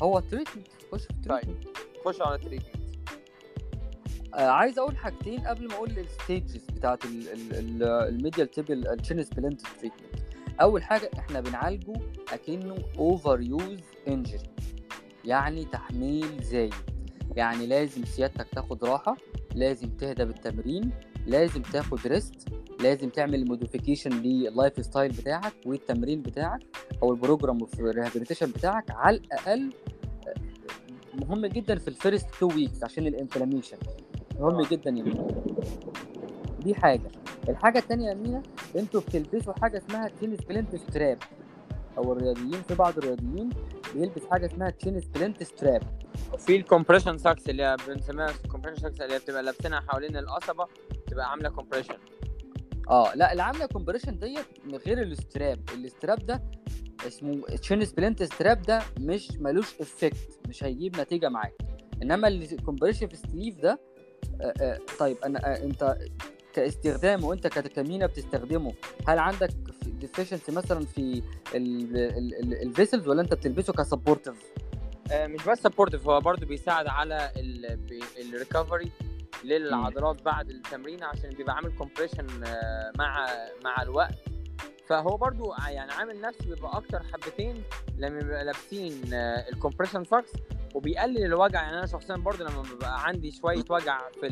[0.03, 1.39] هو treatment خش في طيب.
[1.39, 1.67] ال treatment
[2.05, 2.75] نخش على ال treatment
[4.33, 9.23] آه عايز أقول حاجتين قبل ما أقول ال stages بتاعت ال medial tibial ال shin
[9.23, 10.19] splint treatment
[10.61, 11.93] أول حاجة إحنا بنعالجه
[12.33, 14.43] أكنه overuse injury
[15.25, 16.73] يعني تحميل زايد
[17.35, 19.17] يعني لازم سيادتك تاخد راحة
[19.55, 20.91] لازم تهدى بالتمرين
[21.29, 22.35] لازم تاخد rest
[22.79, 26.59] لازم تعمل modification لل lifestyle بتاعك والتمرين بتاعك
[27.03, 29.69] أو ال program ال rehabilitation بتاعك على الأقل
[31.13, 33.77] مهم جدا في ال first two weeks عشان ال inflammation
[34.39, 34.67] مهم آه.
[34.71, 35.27] جدا يا مينا
[36.59, 37.11] دي حاجة.
[37.49, 38.43] الحاجة الثانية يا مينا
[38.75, 41.17] أنتوا بتلبسوا حاجة اسمها shin splint strap
[41.97, 43.49] أو الرياضيين في بعض الرياضيين
[43.95, 45.81] بيلبس حاجة اسمها shin splint strap
[46.33, 50.67] وفي الكومبريشن ساكس اللي هي بنسميها compression socks اللي هي بتبقى لابسينها حوالين القصبة.
[51.09, 51.97] تبقى عاملة كومبريشن
[52.89, 56.43] آه لا اللي عاملة compression ديت من غير ال strap ال strap ده
[57.07, 61.53] اسمه shin splint strap ده مش ملوش effect مش هيجيب نتيجة معاك.
[62.03, 63.79] إنما ال compressive sleeve ده
[64.41, 65.97] آه آه طيب أنا آه أنت
[66.53, 68.73] كاستخدام وأنت كمينا بتستخدمه
[69.07, 69.49] هل عندك
[69.85, 71.21] deficiency مثلا في
[71.55, 74.35] ال vessels ولا أنت بتلبسه ك sportive
[75.13, 77.31] مش بس sportive هو برضه بيساعد على
[78.19, 78.91] ال recovery
[79.43, 82.27] للعضلات بعد التمرين عشان بيبقى عامل compression
[82.97, 83.27] مع
[83.63, 84.13] مع الوقت.
[84.87, 87.63] فهو برضو يعني عامل نفسه بيبقى أكتر حبتين
[87.97, 89.01] لما بيبقى لابسين
[89.53, 90.31] ال compression socks
[90.75, 91.61] وبيقلل الوجع.
[91.63, 94.27] يعني أنا شخصيا برضو لما بيبقى عندي شوية وجع في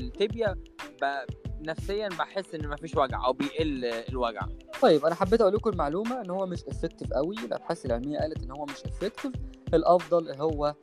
[1.02, 4.42] ب- نفسيا بحس إن مفيش وجع أو بيقل الوجع.
[4.82, 7.36] طيب أنا حبيت أقول لكم المعلومة إن هو مش effective قوي.
[7.46, 9.32] الأبحاث العلمية قالت إن هو مش effective
[9.74, 10.76] الأفضل هو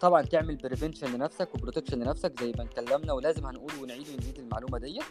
[0.00, 4.78] طبعا تعمل prevention لنفسك و protection لنفسك زي ما اتكلمنا ولازم هنقول ونعيد ونزيد المعلومة
[4.78, 5.02] ديت.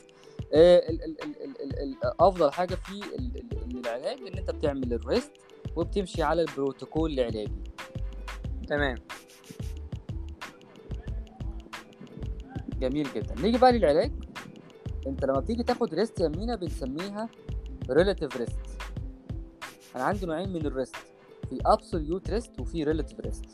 [0.54, 0.82] آه،
[2.20, 5.32] افضل حاجة في ال- ال- ال- العلاج إن أنت بتعمل ال rest
[5.76, 7.52] وبتمشي على البروتوكول العلاجي.
[8.68, 8.98] تمام.
[12.80, 13.36] جميل جدا.
[13.42, 14.12] نيجي بقى للعلاج.
[15.08, 17.30] أنت لما بتيجي تاخد rest يا مينا بنسميها
[17.89, 18.60] relative rest
[19.96, 20.95] أنا عندي نوعين من ال rest
[21.50, 23.45] في absolute rest وفي relative rest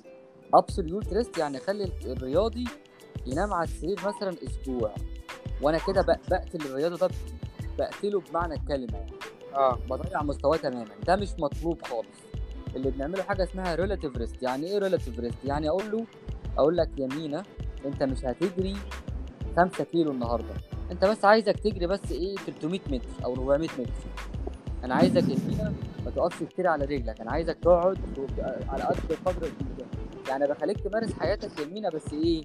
[0.53, 2.65] absolute rest يعني خلي الرياضي
[3.25, 4.95] ينام على السرير مثلا أسبوع.
[5.61, 7.09] وأنا كده بق- بقتل الرياضي ده
[7.77, 8.93] بقتله بمعنى الكلمة.
[8.97, 9.11] يعني
[9.55, 9.79] آه.
[9.89, 10.85] بضيع مستواه تماما.
[11.07, 12.07] ده مش مطلوب خالص.
[12.75, 16.05] اللي بنعمله حاجة اسمها relative rest يعني إيه relative rest يعني أقول له
[16.57, 17.43] أقول لك يا مينا
[17.85, 18.75] أنت مش هتجري
[19.57, 20.53] 5 كيلو النهارده.
[20.91, 23.91] أنت بس عايزك تجري بس إيه 300 متر أو 400 متر.
[24.83, 25.73] أنا عايزك يا مينا
[26.05, 27.21] ما تقفش كتير على رجلك.
[27.21, 27.97] أنا عايزك تقعد
[28.69, 29.87] على قد قدر الامكان.
[30.29, 32.43] يعني بخليك تمارس حياتك يا مينا بس إيه؟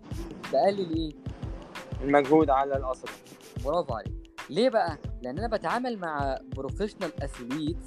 [0.53, 1.13] بقلل إيه
[2.05, 3.09] المجهود على الأصل.
[3.65, 4.13] برافو عليك.
[4.51, 7.87] ليه بقى؟ لأن أنا بتعامل مع professional athletes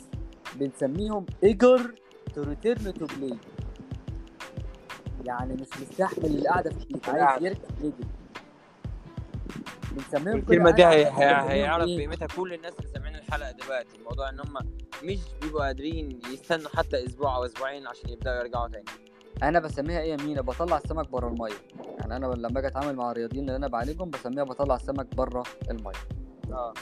[0.56, 1.96] بنسميهم eager
[2.36, 3.38] to return to play
[5.26, 7.46] يعني مش مستحمل القعدة في البيت عايز القعدة.
[7.48, 7.94] يرجع يجري
[9.92, 12.28] بنسميهم الكلمة دي هيعرف إيه؟ قيمتها.
[12.38, 12.90] كل الناس اللي
[13.36, 13.98] الحلقة دلوقتي.
[13.98, 14.54] الموضوع إن هم
[15.04, 18.86] مش بيبقوا قادرين يستنوا حتى أسبوع أو أسبوعين عشان يبدأوا يرجعوا تاني.
[19.44, 21.54] أنا بسميها إيه يا مينا؟ بطلع السمك بره المية.
[22.00, 25.94] يعني أنا لما باجي أتعامل مع الرياضيين اللي أنا بعالجهم بسميها بطلع السمك بره المية.
[26.52, 26.74] آه.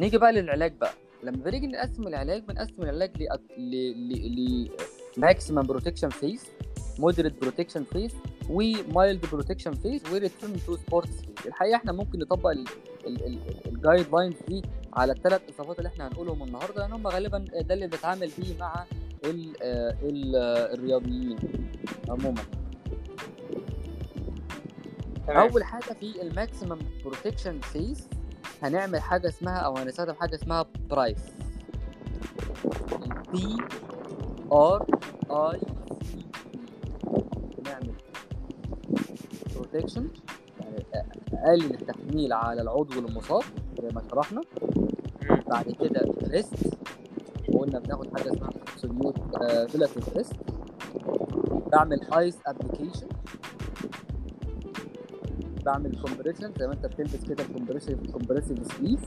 [0.00, 0.92] نيجي بقى للعلاج بقى.
[1.22, 4.70] لما بنيجي نقسم العلاج بنقسم العلاج ل ل ل
[5.16, 6.46] maximum protection phase
[6.98, 8.12] moderate protection phase
[8.50, 12.50] و mild protection phase و return to sports phase الحقيقة إحنا ممكن نطبق
[13.66, 14.62] ال guidelines دي
[14.92, 18.84] على الثلاث اصابات اللي إحنا هنقولهم النهارده لأن هم غالبا ده اللي بنتعامل بيه مع
[19.24, 19.62] ال
[20.02, 20.36] ال
[20.74, 21.36] الرياضيين
[22.08, 22.42] عموما.
[25.28, 28.08] أول حاجة في ال maximum protection phase
[28.62, 31.22] هنعمل حاجة اسمها أو هنستخدم حاجة اسمها PRICE
[33.32, 33.56] P
[34.52, 34.86] R
[35.30, 35.60] I
[36.02, 36.24] C E
[37.64, 37.92] نعمل
[39.54, 40.08] protection
[40.92, 43.42] يعني أقلل التحميل على العضو المصاب.
[43.82, 44.40] زي ما شرحنا.
[45.48, 46.54] بعد كده rest
[47.48, 49.14] وقلنا بناخد حاجة اسمها absolute
[49.74, 50.32] relative rest
[51.72, 53.06] بعمل ice application
[55.66, 59.00] بعمل compression زي ما انت بتلبس كده ال compressive compressive sleeve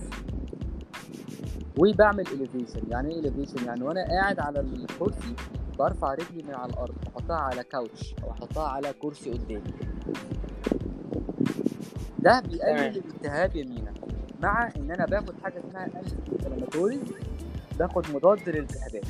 [1.79, 5.33] وبعمل elevation يعني إيه elevation يعني وأنا قاعد على الكرسي
[5.79, 9.61] برفع رجلي من على الأرض أحطها على كاوتش أو أحطها على كرسي قدامي.
[12.19, 12.39] ده.
[12.39, 13.93] بيقلل الالتهاب يا مينا
[14.43, 16.15] مع إن أنا باخد حاجة اسمها anti
[17.79, 19.05] باخد مضاد للالتهابات.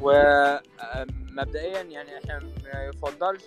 [0.00, 3.42] ومبدئيا يعني إحنا ما يفضلش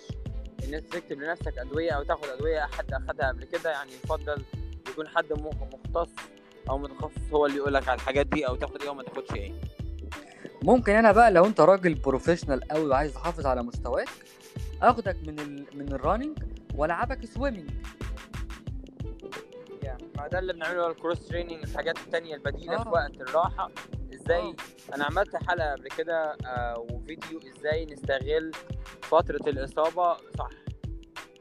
[0.64, 4.42] إن أنت تكتب لنفسك أدوية أو تاخد أدوية حد أخدها قبل كده يعني يفضل
[4.88, 6.12] يكون حد مختص
[6.70, 9.52] أو متخصص هو اللي يقول لك على الحاجات دي أو تاخد إيه وما تاخدش إيه.
[10.62, 14.08] ممكن أنا بقى لو أنت راجل professional قوي وعايز تحافظ على مستواك
[14.82, 15.66] آخدك من ال...
[15.74, 16.38] من ال running
[16.74, 17.70] وألعبك swimming
[20.16, 22.82] ما ده اللي بنعمله ال cross training الحاجات التانية البديلة آه.
[22.82, 23.70] في وقت الراحة.
[24.14, 24.54] إزاي؟ آه.
[24.94, 28.50] أنا عملت حلقة قبل كده آه، وفيديو إزاي نستغل
[29.02, 30.16] فترة الإصابة.
[30.38, 30.48] صح.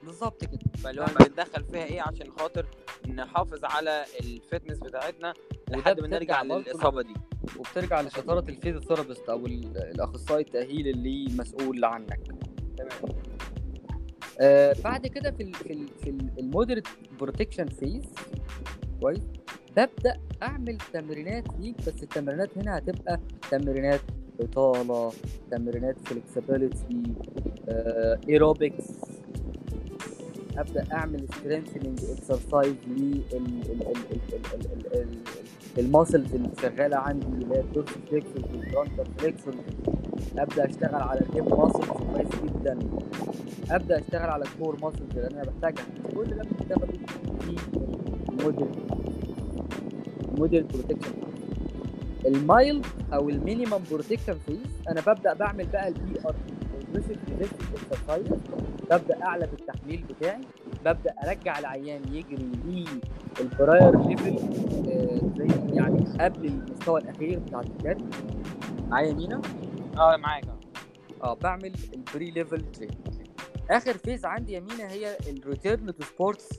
[0.03, 0.59] بالظبط كده.
[0.83, 2.65] فاللي هو بنتدخل فيها إيه؟ عشان خاطر
[3.07, 5.33] نحافظ على ال fitness بتاعتنا
[5.69, 7.13] لحد ما نرجع للإصابة دي.
[7.59, 12.19] وبترجع لشطارة ال physiotherapist أو ال- الأخصائي التأهيل اللي مسؤول عنك.
[12.77, 13.15] تمام.
[14.41, 16.88] آه بعد كده في ال في ال في ال moderate
[17.19, 18.03] protection phase
[19.01, 19.21] كويس.
[19.77, 23.19] ببدا أعمل تمرينات ليك بس التمرينات هنا هتبقى
[23.51, 23.99] تمرينات
[24.39, 25.12] إطالة
[25.51, 27.03] تمرينات flexibility
[28.29, 28.88] aerobics
[30.57, 32.75] ابدا اعمل strengthening exercise
[35.77, 39.53] لل muscles اللي شغاله عندي اللي هي ال dorsiflexor وال plantar flexor
[40.37, 42.79] ابدا اشتغل على ال hip muscles كويس جدا
[43.71, 45.85] ابدا اشتغل على ال core muscles اللي أنا بحتاجها
[46.15, 46.87] كل ده بنشتغل
[47.39, 47.57] في
[48.29, 48.67] ال moderate
[50.38, 51.12] moderate protection
[52.25, 54.57] ال mild أو ال minimum protection phase
[54.89, 56.36] أنا ببدا بعمل بقى ال PRE ال
[56.95, 58.27] progressive resistance exercise
[58.91, 60.41] ببدأ أعلى بالتحميل بتاعي.
[60.86, 62.86] ببدأ أرجع العيان يجري
[63.39, 64.38] لل prior level
[65.38, 68.06] زي يعني قبل المستوى الأخير بتاع الجري
[68.89, 69.41] معايا مينا؟
[69.97, 70.43] آه معاك.
[71.23, 72.95] آه بعمل ال prior level training
[73.69, 76.49] آخر phase عندي يا مينا هي ال return to sports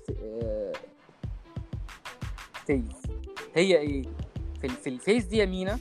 [2.67, 3.03] phase
[3.55, 4.03] هي إيه؟
[4.61, 5.79] في في ال phase دي يا مينا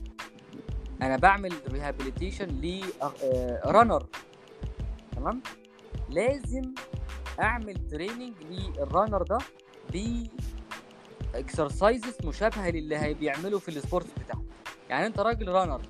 [1.02, 4.06] أنا بعمل rehabilitation ل runner
[5.22, 5.42] تمام؟
[6.10, 6.62] لازم
[7.42, 9.38] أعمل training لل runner ده
[9.94, 10.24] ب
[11.36, 14.42] exercises مشابهة للي هي بيعمله في ال sport بتاعه.
[14.90, 15.82] يعني أنت راجل runner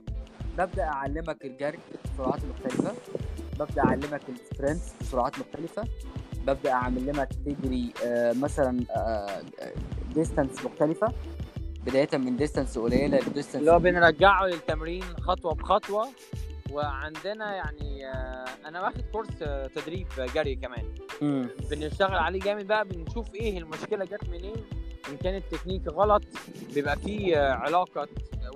[0.57, 1.79] ببدأ أعلمك الجري
[2.13, 2.93] بسرعات مختلفة
[3.59, 5.83] ببدأ أعلمك ال sprint بسرعات مختلفة
[6.47, 8.83] ببدأ اعلمك تجري آه، مثلا
[10.15, 11.13] distance مختلفة.
[11.85, 16.07] بدايه من distance قليلة ل distance اللي هو بنرجعه للتمرين خطوة بخطوة.
[16.71, 20.95] وعندنا يعني آه، أنا واخد course آه، تدريب جري كمان.
[21.21, 21.49] مم.
[21.71, 24.55] بنشتغل عليه جامد بقى بنشوف إيه المشكلة جت منين
[25.09, 26.23] إن كان التكنيك غلط
[26.73, 28.07] بيبقى في آه، علاقة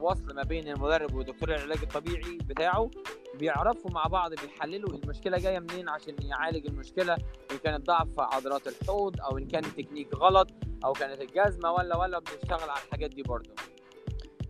[0.02, 2.92] وصل ما بين المدرب ودكتور العلاج الطبيعي بتاعه
[3.40, 7.14] بيعرفوا مع بعض بيحللوا المشكلة جاية منين عشان يعالج المشكلة
[7.52, 10.48] إن كانت ضعف في عضلات الحوض أو إن كان التكنيك غلط
[10.86, 13.50] أو كانت الجزمة ولا ولا بنشتغل على الحاجات دي برضه.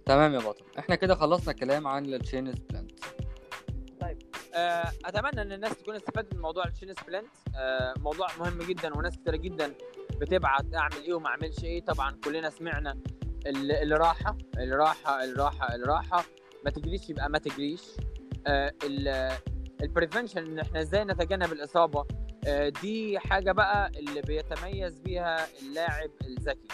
[0.05, 0.63] تمام يا بطل.
[0.79, 2.55] إحنا كده خلصنا الكلام عن ال shins
[4.55, 7.27] أتمنى إن الناس تكون استفادت من موضوع ال shin splint.
[7.57, 9.73] آه، موضوع مهم جدا وناس كتير جدا
[10.21, 11.81] بتبعت أعمل إيه وما أعملش إيه.
[11.85, 12.97] طبعا كلنا سمعنا
[13.47, 16.25] ال- الراحة الراحة الراحة الراحة.
[16.65, 17.81] ما تجريش يبقى ما تجريش.
[19.81, 22.05] البريفنشن إن إحنا إزاي نتجنب الإصابة.
[22.47, 26.67] آه، دي حاجة بقى اللي بيتميز بيها اللاعب الذكي.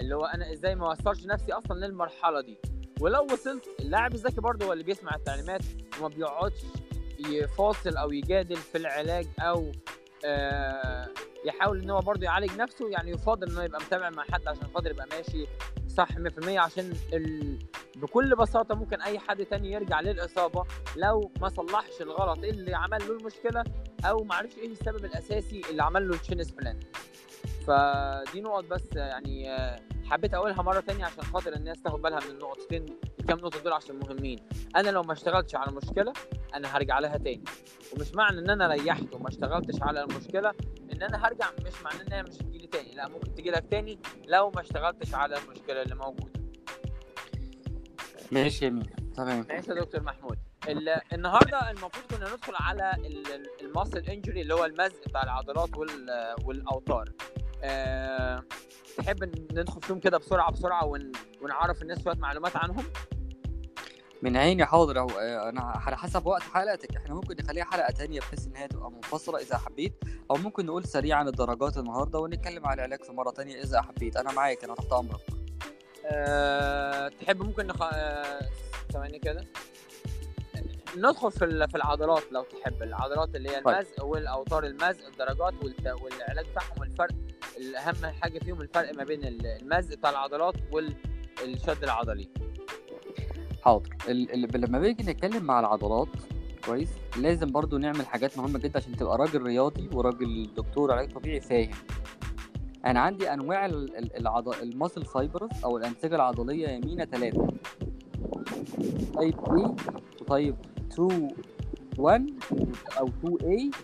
[0.00, 2.58] اللي هو أنا إزاي ما اوصلش نفسي أصلا للمرحلة دي.
[3.00, 5.60] ولو وصلت اللاعب الذكي برضه هو اللي بيسمع التعليمات
[6.00, 6.60] وما بيقعدش
[7.28, 9.72] يفاصل أو يجادل في العلاج أو
[10.24, 11.08] آه،
[11.44, 14.90] يحاول إن هو برضه يعالج نفسه يعني يفضل انه يبقى متابع مع حد عشان خاطر
[14.90, 15.46] يبقى ماشي
[15.88, 17.58] صح 100% عشان ال...
[17.96, 20.64] بكل بساطة ممكن أي حد تاني يرجع للإصابة
[20.96, 23.64] لو ما صلحش الغلط اللي عمل له المشكلة
[24.04, 26.80] أو ما عرفش إيه السبب الأساسي اللي عمل له ال shin splint
[27.66, 29.80] فدي نقط بس يعني آه،
[30.10, 32.86] حبيت أقولها مرة تانية عشان خاطر الناس تاخد بالها من النقطتين
[33.20, 34.38] الكام نقطة دول عشان مهمين.
[34.76, 36.12] أنا لو ما اشتغلتش على مشكله
[36.54, 37.44] أنا هرجع لها تاني.
[37.92, 40.52] ومش معنى إن أنا ريحت وما اشتغلتش على المشكلة
[40.92, 42.94] إن أنا هرجع مش معناه إن هي مش هتجيلي تاني.
[42.94, 46.40] لا ممكن تجي لك تاني لو ما اشتغلتش على المشكلة اللي موجودة.
[48.32, 48.96] ماشي يا مينا.
[49.16, 49.46] تمام.
[49.48, 50.38] ماشي يا دكتور محمود.
[50.68, 52.92] ال- النهارده المفروض كنا ندخل على
[53.60, 57.10] ال muscle injury اللي هو المزق بتاع العضلات وال- والأوتار.
[57.62, 58.44] أه
[58.96, 61.12] تحب ندخل فيهم كده بسرعة بسرعة ون...
[61.42, 62.84] ونعرف الناس شوية معلومات عنهم؟
[64.22, 65.08] من عيني حاضر أهو.
[65.10, 66.96] آه، أنا على حسب وقت حلقتك.
[66.96, 69.94] إحنا ممكن نخليها حلقة تانية بحيث إن هي تبقى منفصلة إذا حبيت
[70.30, 74.16] أو ممكن نقول سريعا الدرجات النهارده ونتكلم على العلاج في مرة تانية إذا حبيت.
[74.16, 75.20] أنا معاك أنا تحت أمرك.
[76.06, 77.82] أه تحب ممكن نخ...
[77.82, 78.40] أه...
[78.92, 79.44] ثواني كده.
[80.96, 82.82] ندخل في في العضلات لو تحب.
[82.82, 83.68] العضلات اللي هي طيب.
[83.76, 85.54] المزق والأوتار المزق الدرجات.
[86.02, 87.14] والعلاج بتاعهم والفرق.
[87.58, 92.28] الأهم حاجة فيهم الفرق ما بين ال- المزق بتاع العضلات والشد العضلي.
[93.62, 93.88] حاضر.
[94.54, 96.08] لما بيجي نتكلم مع العضلات
[96.66, 101.40] كويس لازم برضو نعمل حاجات مهمة جدا عشان تبقى راجل رياضي وراجل دكتور علاج طبيعي
[101.40, 101.70] فاهم.
[102.86, 104.48] أنا عندي أنواع ال- ال- العض...
[104.48, 107.46] ال muscle fibers أو الأنسجة العضلية يا مينا ثلاثة
[109.14, 109.70] type A
[110.20, 110.56] و type
[110.92, 111.28] 2
[111.98, 112.30] 1
[112.98, 113.76] أو 2A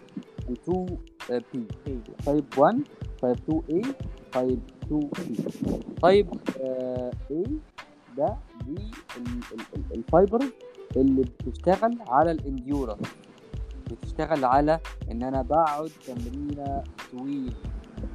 [0.49, 0.99] و 2
[1.31, 2.83] B type 1
[3.35, 3.87] type 2A
[4.33, 5.19] type 2B
[6.03, 6.29] type
[6.61, 7.49] آه، A
[8.17, 8.37] ده
[8.67, 8.75] دي
[9.17, 10.51] ال- ال- ال- ال fibers
[10.97, 13.09] اللي بتشتغل على ال endurance.
[13.91, 17.53] بتشتغل على إن أنا بقعد تمرينة طويل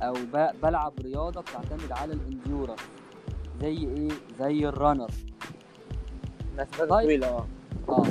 [0.02, 0.14] أو
[0.64, 2.80] بلعب رياضة بتعتمد على ال endurance.
[3.62, 5.12] زي إيه؟ زي ال runner
[6.54, 6.90] مسافات طيب.
[7.08, 7.46] طويلة آه.
[7.90, 8.06] آه.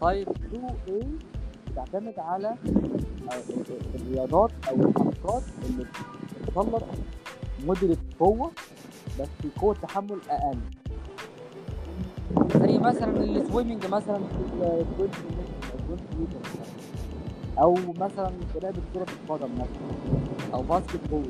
[0.00, 1.04] طيب 2 a
[1.72, 2.54] بتعتمد على
[3.94, 5.86] الرياضات أو الحركات اللي
[6.46, 6.82] بتتطلب
[7.66, 8.50] مدرة قوة
[9.20, 9.28] بس
[9.60, 10.58] قوة تحمل أقل
[12.66, 15.08] زي مثلا السويمنج مثلا في ال 20
[16.20, 16.38] متر
[17.58, 18.30] أو 20 متر مثلاً.
[18.62, 21.24] لعبة كرة القدم مثلا أو باسكت بول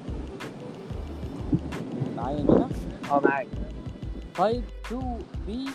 [2.16, 2.68] معايا هنا؟
[3.10, 3.46] آه معاك
[4.38, 5.66] طيب 2 بي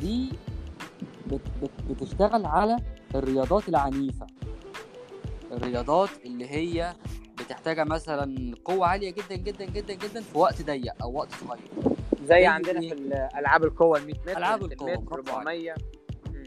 [0.00, 0.28] دي
[1.26, 2.76] بت بت بتشتغل على
[3.14, 4.26] الرياضات العنيفة.
[5.52, 6.94] الرياضات اللي هي
[7.38, 11.60] بتحتاج مثلا قوة عالية جدا جدا جدا جدا في وقت ضيق أو وقت صغير.
[12.20, 15.36] زي زي عندنا إيه؟ في الالعاب القوة ال 100 متر ألعاب 200 القوة، متر برافو
[15.38, 15.74] 400
[16.30, 16.44] مم.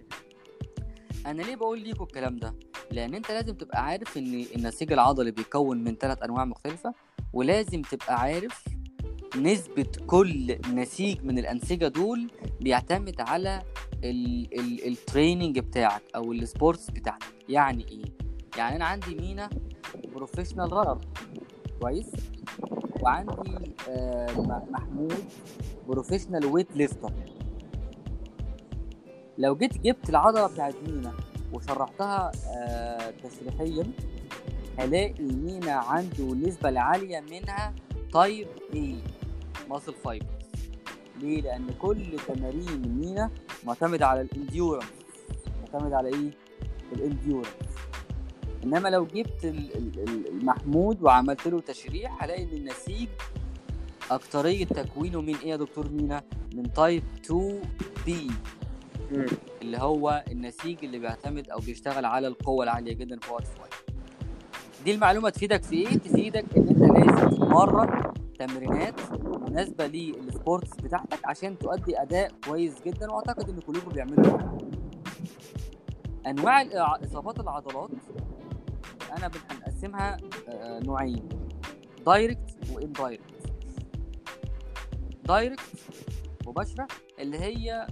[1.25, 2.53] أنا ليه بقول ليكوا الكلام ده؟
[2.91, 6.93] لأن أنت لازم تبقى عارف إن النسيج العضلي بيتكون من ثلاث أنواع مختلفة
[7.33, 8.63] ولازم تبقى عارف
[9.35, 12.27] نسبة كل نسيج من الأنسجة دول
[12.61, 13.61] بيعتمد على
[14.03, 18.05] ال training بتاعك أو ال sports بتاعتك يعني إيه؟
[18.57, 19.49] يعني أنا عندي مينا
[20.15, 20.99] professional runner
[21.81, 22.11] كويس؟
[23.01, 25.13] وعندي آه محمود
[25.87, 27.11] professional weight lifter
[29.37, 31.13] لو جيت جبت العضلة بتاعت مينا
[31.53, 33.91] وشرحتها آه تشريحيا
[34.79, 37.73] هلاقي مينا عنده نسبة العالية منها
[38.13, 38.77] type A
[39.69, 40.36] muscle fibers
[41.21, 41.97] ليه؟ لأن كل
[42.27, 43.29] تمارين مينا
[43.63, 44.85] معتمدة على ال endurance
[45.61, 46.31] معتمدة على إيه؟
[46.93, 47.47] ال endurance
[48.63, 53.07] إنما لو جبت ال- ال- ال- المحمود وعملت له تشريح هلاقي إن النسيج
[54.11, 56.23] أكترية تكوينه من إيه يا دكتور مينا؟
[56.55, 57.61] من type 2
[58.05, 58.27] B
[59.61, 63.97] اللي هو النسيج اللي بيعتمد أو بيشتغل على القوة العالية جدا في وقت صغير
[64.85, 68.06] دي المعلومة تفيدك في إيه تفيدك إن أنت لازم تتمرن
[68.39, 68.99] تمرينات
[69.49, 74.37] مناسبه لل sports بتاعتك عشان تؤدي أداء كويس جدا وأعتقد إن كلكم بيعملوا.
[76.27, 76.61] أنواع
[77.03, 77.89] إصابات العضلات
[79.17, 80.17] أنا هنقسمها
[80.85, 81.29] نوعين
[82.05, 83.51] direct و indirect
[85.25, 85.63] direct
[86.47, 86.87] مباشرة
[87.19, 87.87] اللي هي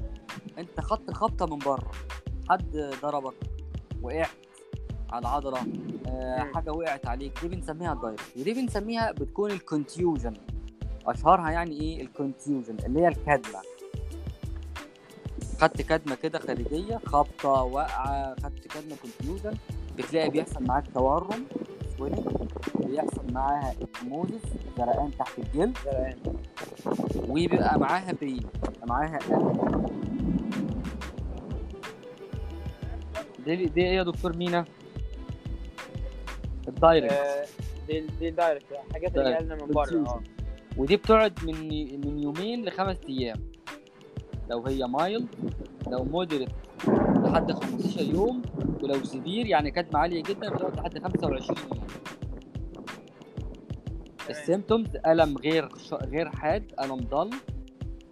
[0.58, 1.92] أنت خدت خبطة من بره
[2.50, 3.36] حد ضربك
[4.02, 4.45] وقعت
[5.12, 5.58] على العضلة
[6.08, 6.52] آه.
[6.56, 10.34] حاجة وقعت عليك دي بنسميها ال direct ودي بنسميها بتكون ال contusion
[11.08, 13.60] أشهرها يعني إيه؟ ال contusion اللي هي الكدمة.
[15.62, 19.58] خدت كدمة كده خارجية خبطة وقعة خدت كدمة contusion
[19.98, 21.46] بتلاقي بيحصل معاك تورم
[21.98, 22.28] swelling
[22.86, 24.42] بيحصل معاها ecchymosis
[24.78, 25.78] زرقان تحت الجلد.
[27.30, 28.40] وبيبقى معاها بين
[28.88, 29.86] معاها ألم.
[33.46, 34.66] دي دي إيه يا دكتور مينا؟
[36.68, 37.12] ال direct.
[37.14, 37.46] آه،
[37.88, 39.44] دي دي ال direct الحاجات اللي direct.
[39.44, 40.24] جاية لنا من بره آه.
[40.78, 41.56] ودي بتقعد من
[42.06, 43.38] من يومين لخمس أيام.
[44.50, 45.26] لو هي mild
[45.88, 46.50] لو moderate
[47.24, 48.42] لحد 15 يوم
[48.84, 51.88] ولو severe يعني كدمة عالية جدا بتقعد لحد 25 يوم.
[54.30, 55.94] ال symptoms ألم غير ش...
[55.94, 57.30] غير حاد ألم ضل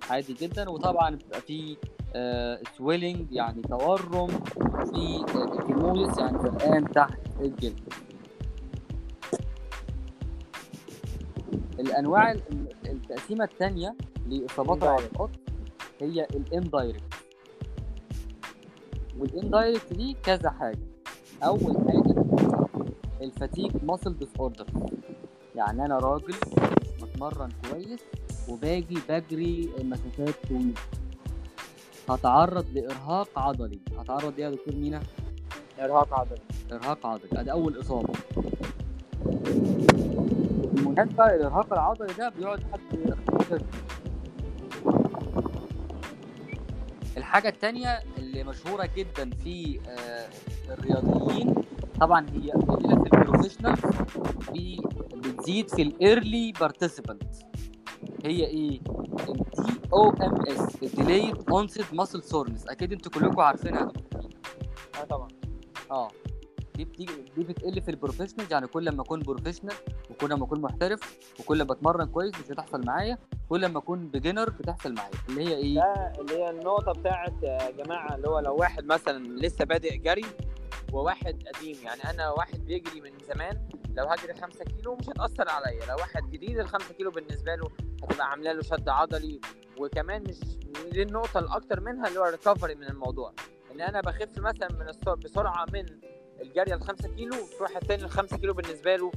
[0.09, 0.69] عادي جدا.
[0.69, 1.75] وطبعا بيبقى فيه
[2.77, 4.27] swelling يعني تورم
[4.85, 7.93] في ecchymosis يعني زرقان تحت الجلد.
[11.83, 13.95] الأنواع ال- التقسيمة الثانية
[14.29, 14.83] لإصابات.
[14.83, 15.29] العضلات
[16.01, 17.13] هي ال indirect
[19.19, 20.79] وال indirect دي كذا حاجة.
[21.43, 22.23] أول حاجة
[23.21, 24.65] ال fatigue muscle disorder
[25.55, 26.35] يعني أنا راجل
[27.01, 27.99] بتمرن كويس
[28.49, 30.73] وباجي بجري مسافات طويلة.
[32.09, 33.79] هتعرض لإرهاق عضلي.
[33.97, 35.01] هتعرض إيه يا دكتور مينا؟
[35.79, 36.41] إرهاق عضلي.
[36.71, 37.29] إرهاق عضلي.
[37.41, 38.13] أدي أول إصابة.
[40.95, 43.63] بالمناسبه الارهاق العضلي ده بيقعد لحد 15
[47.17, 50.27] الحاجة التانية اللي مشهورة جدا في آه،
[50.73, 51.55] الرياضيين
[52.01, 53.77] طبعا هي في ال professional
[54.41, 54.77] في
[55.15, 57.23] بتزيد في ال early participant
[58.25, 58.79] هي إيه؟
[59.29, 63.91] ال DOMS ال delayed onset muscle soreness أكيد أنتوا كلكم عارفينها.
[65.01, 65.27] آه طبعا
[65.91, 66.07] آه
[66.75, 69.73] دي بتيجي دي بتقل في ال professional يعني كل ما أكون professional
[70.09, 73.17] وكل ما أكون محترف وكل ما أتمرن كويس مش هتحصل معايا
[73.49, 75.11] كل ما أكون beginner بتحصل معايا.
[75.29, 79.23] اللي هي إيه؟ ده اللي هي النقطة بتاعت يا جماعة اللي هو لو واحد مثلا
[79.27, 80.25] لسه بادئ جري
[80.93, 83.67] وواحد قديم يعني أنا واحد بيجري من زمان
[83.97, 85.85] لو هجري 5 كيلو مش هتأثر عليا.
[85.85, 87.69] لو واحد جديد ال 5 كيلو بالنسبة له
[88.03, 89.39] هتبقى عاملة له شد عضلي.
[89.79, 90.39] وكمان مش
[90.91, 93.33] دي النقطة الأكتر منها اللي هو ال recovery من الموضوع.
[93.75, 95.15] إن أنا بخف مثلا من السر...
[95.15, 95.85] بسرعة من
[96.43, 99.11] الجري ال 5 كيلو واحد تاني ال 5 كيلو بالنسبة له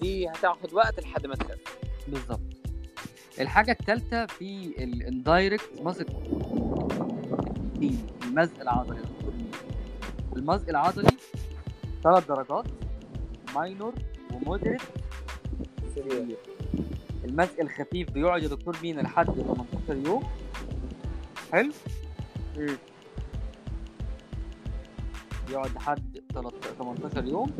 [0.00, 1.58] دي هتاخد وقت لحد ما تخف
[2.08, 2.40] بالظبط.
[3.40, 6.06] الحاجة الثالثة في ال indirect muscle
[8.24, 8.96] المزق العضلي.
[8.98, 9.50] يا دكتور مينا؟
[10.36, 11.16] المزق العضلي
[12.04, 12.64] ثلاث درجات
[13.54, 13.94] minor
[14.34, 14.80] و moderate
[15.94, 16.36] severe
[17.24, 20.22] المزق الخفيف بيقعد يا دكتور مينا لحد 18 يوم.
[21.52, 21.72] حلو؟
[22.56, 22.76] مم.
[25.50, 27.50] يقعد لحد 13 18 يوم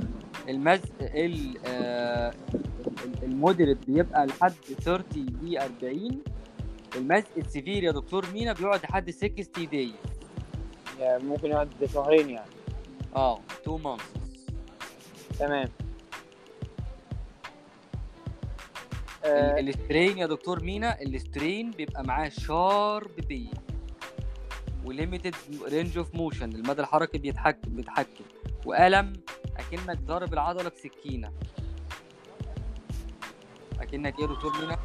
[0.49, 2.35] المزق ال- آه،
[3.05, 4.53] ال- ال moderate بيبقى لحد
[4.85, 6.23] 30 ل 40
[6.97, 9.91] المزق ال severe يا دكتور مينا بيقعد لحد 60 day
[11.01, 12.51] يعني ممكن يقعد شهرين يعني.
[13.16, 14.03] آه 2 months
[15.39, 15.68] تمام.
[19.25, 23.49] آه، ال strain يا دكتور مينا ال strain بيبقى معاه sharp pain
[24.85, 25.35] و limited
[25.68, 28.25] range of motion المدى الحركي بيتحكم بيتحكم.
[28.67, 29.13] والم
[29.57, 31.33] اكنك ضارب العضله بسكينه
[33.81, 34.77] اكنك إيه يا دكتور مينا؟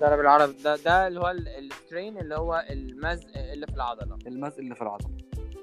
[0.00, 4.18] ضرب العرض ده ده اللي هو ال- strain اللي هو المزق اللي في العضلة.
[4.26, 5.10] المزق اللي في العضلة.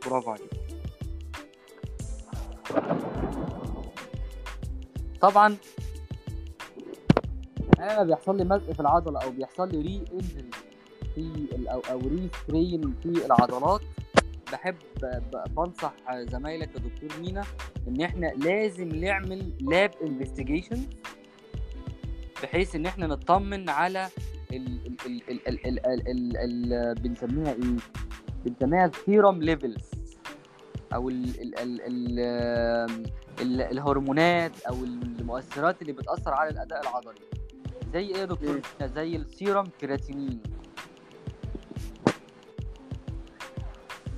[0.05, 0.49] برافو عليك.
[5.21, 5.57] طبعا
[7.79, 10.49] أنا بيحصل لي مزق في العضلة أو بيحصل لي re-injury
[11.15, 13.81] في أو أو re-strain في العضلات.
[14.53, 14.75] بحب
[15.55, 17.43] بنصح زمايلك يا دكتور مينا
[17.87, 20.83] ان إحنا لازم نعمل lab investigation
[22.43, 24.07] بحيث ان إحنا نطمن على
[24.53, 24.79] ال
[26.95, 27.77] بنسميها إيه
[28.45, 29.83] بنسميها ال serum levels
[30.93, 31.81] أو ال ال
[33.41, 37.19] ال الهرمونات أو المؤثرات اللي بتاثر على الاداء العضلي
[37.93, 38.61] زي إيه يا دكتور
[38.95, 40.39] زي ال serum creatinine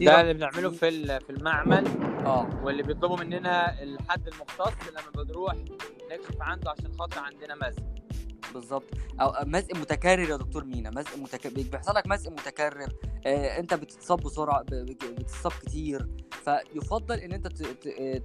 [0.02, 1.88] ده اللي بنعمله في في المعمل.
[2.26, 2.62] آه.
[2.64, 5.56] واللي بيطلبوا مننا حد مختص لما بنروح
[6.12, 7.84] نكشف عنده عشان خاطر عندنا مزق.
[8.54, 8.84] بالظبط.
[9.22, 12.89] أو مزق متكرر يا دكتور مينا مزق متكرر بيحصل لك مزق متكرر
[13.26, 16.08] آه أنت بتتصاب بسرعة بتتصاب كتير.
[16.46, 17.48] فيفضل إن أنت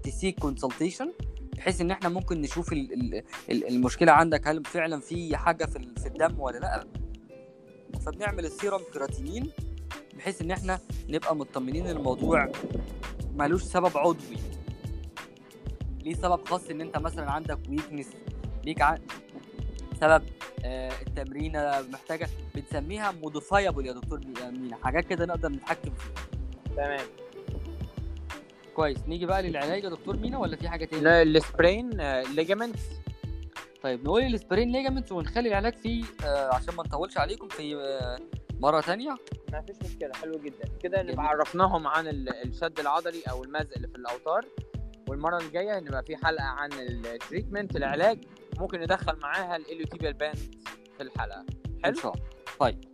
[0.06, 1.12] ت seek consultation
[1.56, 5.76] بحيث إن إحنا ممكن نشوف ال- ال- ال- المشكلة عندك هل فعلا في حاجة في
[5.76, 6.84] ال- في الدم ولا لأ.
[8.06, 9.50] فبنعمل ال serum creatinine
[10.16, 10.78] بحيث إن إحنا
[11.08, 12.52] نبقى مطمنين إن الموضوع
[13.36, 14.36] ملوش سبب عضوي.
[16.04, 18.06] ليه سبب خاص إن أنت مثلا عندك weakness
[18.64, 18.96] ليك ع...
[20.00, 20.22] سبب
[20.64, 24.20] آه التمرينه محتاجة بنسميها modifiable يا دكتور
[24.52, 26.14] مينا حاجات كده نقدر نتحكم فيها.
[26.76, 27.06] تمام.
[28.76, 28.98] كويس.
[29.08, 31.90] نيجي بقى للعلاج يا دكتور مينا ولا في حاجة تاني؟ لا ال sprain
[32.34, 32.80] ligaments
[33.82, 38.18] طيب نقول ال sprain ligament ونخلي العلاج فيه آه عشان ما نطولش عليكم في آه
[38.60, 39.16] مرة تانية؟
[39.52, 40.68] ما فيش مشكلة حلو جدا.
[40.82, 41.02] كده.
[41.02, 44.44] نبقى عرفناهم عن ال- الشد العضلي أو المزق اللي في الأوتار.
[45.08, 48.24] والمرة الجاية نبقى في حلقة عن ال treatment العلاج.
[48.58, 50.38] ممكن ندخل معاها ال iliotibial band
[50.96, 51.40] في الحلقة.
[51.40, 52.24] إن حلو شاء الله.
[52.60, 52.84] طيب.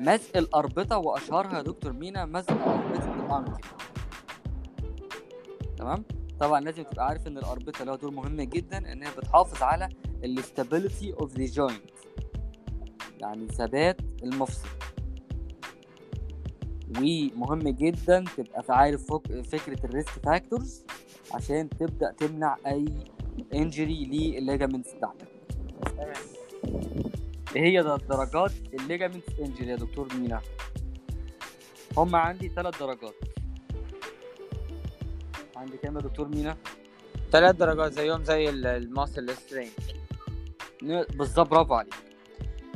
[0.00, 3.60] مزق الأربطة واشهرها يا دكتور مينا؟ مزق اربطه ال ankle
[5.78, 6.04] تمام؟
[6.40, 9.88] طبعا لازم تبقى عارف إن الأربطة لها دور مهم جدا إن هي بتحافظ على
[10.24, 11.90] ال stability of the joint
[13.20, 14.68] يعني ثبات المفصل.
[17.00, 20.84] ومهم جدا تبقى عارف فك- فكرة ال risk factors
[21.34, 22.84] عشان تبدأ تمنع أي
[23.54, 25.28] injury لل ligaments بتاعتك.
[25.96, 26.12] تمام.
[27.56, 30.40] إيه هي درجات ال ligament injury يا دكتور مينا؟
[31.96, 33.14] هم عندي ثلاث درجات.
[35.56, 36.56] عندي كام يا دكتور مينا؟
[37.32, 39.70] ثلاث درجات زيهم زي ال- muscle strain
[41.18, 41.94] بالظبط برافو عليك.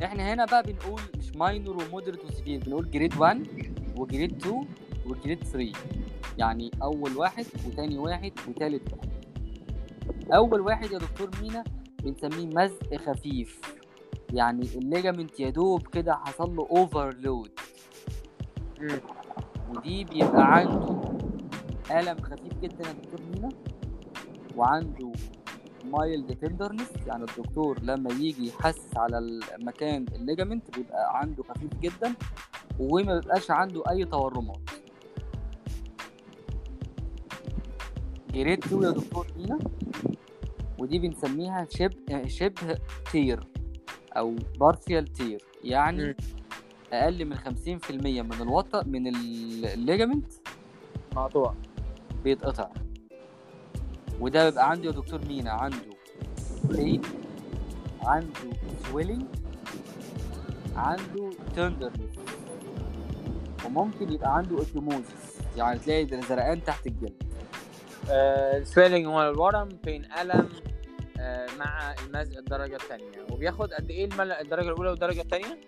[0.03, 3.47] إحنا هنا بقى بنقول مش minor و moderate و severe بنقول grade 1
[3.97, 4.65] و grade 2
[5.05, 5.71] و grade 3
[6.37, 9.11] يعني أول واحد وتاني واحد وتالت واحد.
[10.33, 11.63] أول واحد يا دكتور مينا
[12.03, 13.61] بنسميه مزق خفيف.
[14.33, 17.51] يعني ال ligament يا دوب كده حصل له overload
[19.69, 21.01] ودي بيبقى عنده
[21.91, 23.49] ألم خفيف جدا يا دكتور مينا
[24.55, 25.11] وعنده
[25.85, 32.13] mild tenderness يعني الدكتور لما يجي يحسس على المكان ال ligament بيبقى عنده خفيف جدا.
[32.79, 34.69] وما بيبقاش عنده أي تورمات.
[38.33, 39.59] grade 2 يا دكتور مينا
[40.79, 42.77] ودي بنسميها شبه شبه
[43.11, 43.47] tear
[44.17, 46.15] أو partial tear يعني.
[46.93, 50.31] أقل من 50% من الوتر من ال ligament
[51.15, 51.55] مقطوع.
[52.23, 52.69] بيتقطع.
[54.19, 55.77] وده بيبقى عنده يا دكتور مينا عنده
[56.63, 57.01] بين
[58.03, 58.29] عنده
[58.85, 59.23] swelling
[60.75, 62.15] عنده tenderness
[63.65, 67.23] وممكن يبقى عنده ecchymosis يعني تلاقي زرقان تحت الجلد.
[68.09, 70.49] ال swelling هو الورم بين ألم
[71.19, 74.31] آه، مع المزق الدرجة الثانية وبياخد قد إيه المل...
[74.31, 75.59] الدرجة الأولى والدرجة الثانية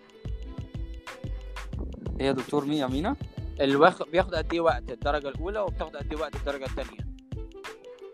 [2.20, 3.16] إيه يا دكتور مينا؟ مينا
[3.60, 4.02] الوخ...
[4.02, 7.04] بياخد قد إيه وقت الدرجة الأولى وبتاخد قد إيه وقت الدرجة الثانية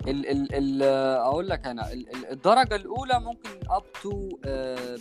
[0.08, 0.82] ال ال ال
[1.18, 4.28] أقول لك أنا ال ال الدرجة الأولى ممكن up to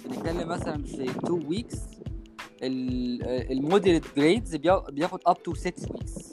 [0.05, 1.77] بنتكلم مثلا في 2 weeks
[2.63, 6.31] ال moderate grades بياخد up to 6 weeks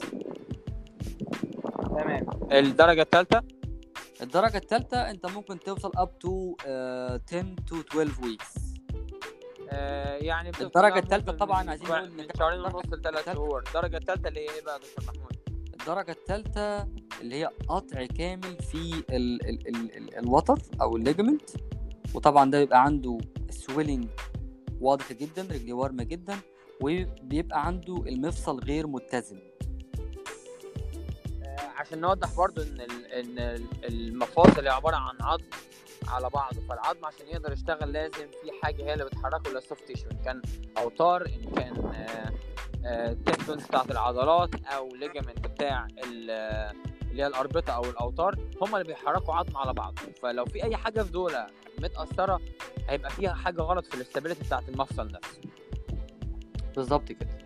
[1.89, 2.25] تمام.
[2.51, 3.43] الدرجة الثالثه
[4.21, 6.67] الدرجة الثالثة انت ممكن توصل up to uh,
[7.27, 8.59] 10 to 12 weeks.
[9.69, 13.63] آه يعني التالتة ممكن طبعاً عايزين نقول من شهرين الدرجة ونص لثلاث شهور.
[13.67, 15.37] الدرجة الثالثه اللي هي إيه بقى يا دكتور محمود؟
[15.81, 16.87] الدرجة الثالثة
[17.21, 21.49] اللي هي قطع كامل في ال ال ال ال الوتر أو ال ligament
[22.13, 23.17] وطبعا ده بيبقى عنده
[23.49, 24.07] swelling
[24.81, 26.37] واضح جدا رجليه وارمة جدا
[26.81, 29.39] وبيبقى عنده المفصل غير متزن.
[31.75, 35.43] عشان نوضح برضو إن إن ال- المفاصل عبارة عن عظم
[36.07, 39.83] على بعضه فالعظم عشان يقدر يشتغل لازم في حاجة هي اللي بتحركه اللي ال soft
[39.87, 40.41] tissue إن كان
[40.77, 41.93] أوتار إن كان
[43.25, 45.87] tendons بتاعت العضلات أو ligament بتاع
[46.29, 46.73] آه،
[47.17, 49.99] اللي هي الأربطة أو الأوتار هم اللي بيحركوا عظم على بعض.
[50.21, 51.31] فلو في أي حاجة في دول
[51.79, 52.41] متأثرة
[52.89, 55.41] هيبقى فيها حاجة غلط في ال stability بتاعت المفصل نفسه
[56.75, 57.37] بالظبط كده.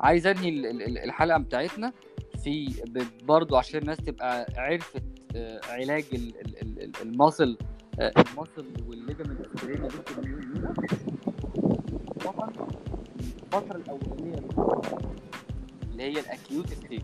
[0.00, 1.92] عايز أنهي ال- ال- ال- الحلقة بتاعتنا
[2.44, 2.82] في
[3.22, 5.02] برضو عشان الناس تبقى عرفت
[5.36, 7.58] آه، علاج ال- ال- ال- ال- ال muscle
[8.00, 9.46] ال muscle وال ligament
[13.44, 14.38] الفترة الأولانية
[15.90, 17.02] اللي هي الأكيوت ستيج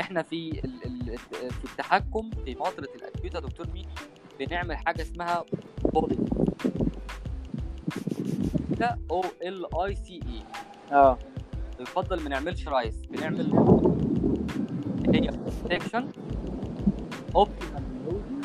[0.00, 1.18] إحنا في ال- ال-
[1.50, 3.88] في التحكم في فتره الأكيوت يا دكتور مينا
[4.40, 5.44] بنعمل حاجة اسمها
[5.84, 6.16] بودي
[8.78, 10.42] ده أو ال اي سي اي
[10.96, 11.18] آه.
[11.80, 13.52] يفضل ما نعملش رايس بنعمل
[15.14, 15.30] هي
[15.70, 16.08] سكشن
[17.36, 18.44] اوبتيمال لودنج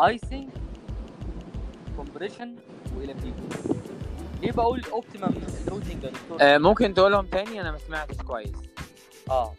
[0.00, 0.48] icing
[1.96, 2.56] compression
[2.96, 3.74] وال elevation
[4.42, 5.34] ليه بقول optimal
[5.70, 8.52] loading يا دكتور؟ آه، ممكن تقولهم تاني؟ أنا ما سمعتش كويس.
[9.30, 9.54] آه.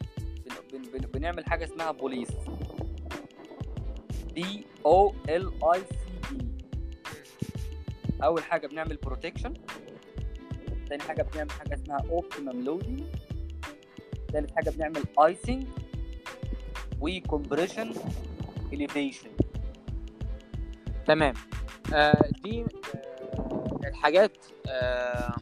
[0.73, 2.29] بن بن بن بنعمل حاجة اسمها POLICE.
[4.35, 5.95] P O L I C
[6.31, 6.47] E.
[8.23, 9.53] أول حاجة بنعمل protection
[10.89, 13.03] تاني حاجة بنعمل حاجة اسمها optimum loading
[14.33, 15.63] تالت حاجة بنعمل icing
[17.01, 17.93] وكمبريشن
[18.73, 19.29] اليفيشن
[21.07, 21.33] تمام.
[21.93, 24.37] آه دي آه الحاجات
[24.69, 25.35] آه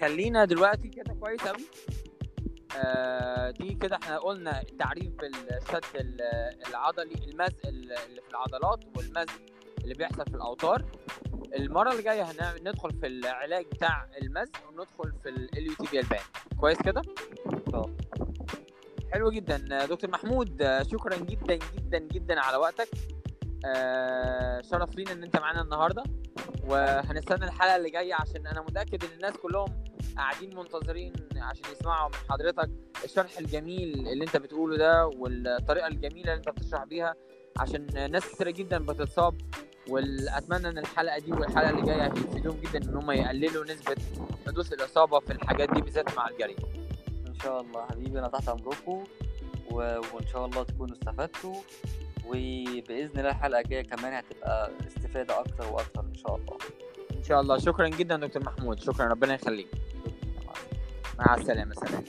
[0.00, 1.64] خلينا دلوقتي كده كويس قوي
[3.60, 6.20] دي كده إحنا قلنا التعريف بالشد ال-
[6.68, 9.40] العضلي المزق اللي في العضلات والمزق
[9.84, 10.84] اللي بيحصل في الأوتار.
[11.56, 16.20] المرة اللي جاية هنعمل ندخل في العلاج بتاع المزق وندخل في اليو تي بي البان
[16.60, 17.02] كويس كده؟
[17.74, 17.90] آه.
[19.12, 19.86] حلو جدا.
[19.86, 22.88] دكتور محمود آه، شكرا جدا جدا جدا على وقتك.
[23.66, 26.02] آه، شرف لينا إن أنت معانا النهارده.
[26.66, 29.81] وهنستنى الحلقة اللي جاية عشان أنا متأكد إن الناس كلهم
[30.16, 32.70] قاعدين منتظرين عشان يسمعوا من حضرتك
[33.04, 37.14] الشرح الجميل اللي انت بتقوله ده والطريقة الجميلة اللي انت بتشرح بيها
[37.58, 39.34] عشان ناس كتيرة جدا بتتصاب
[39.88, 43.96] وأتمنى إن الحلقة دي والحلقة اللي جاية هيفيدوهم جدا إن هم يقللوا نسبة
[44.46, 46.56] حدوث الإصابة في الحاجات دي بالذات مع الجري.
[47.28, 49.04] إن شاء الله حبيبي أنا تحت أمركم
[49.70, 49.74] و...
[50.14, 51.54] وإن شاء الله تكونوا استفدتوا
[52.26, 56.56] وبإذن الله الحلقة الجاية كمان هتبقى استفادة أكتر وأكتر إن شاء الله.
[57.18, 57.58] إن شاء الله.
[57.58, 58.80] شكرا جدا دكتور محمود.
[58.80, 59.06] شكرا.
[59.06, 59.68] ربنا يخليك.
[61.18, 62.04] مع السلامة سلام.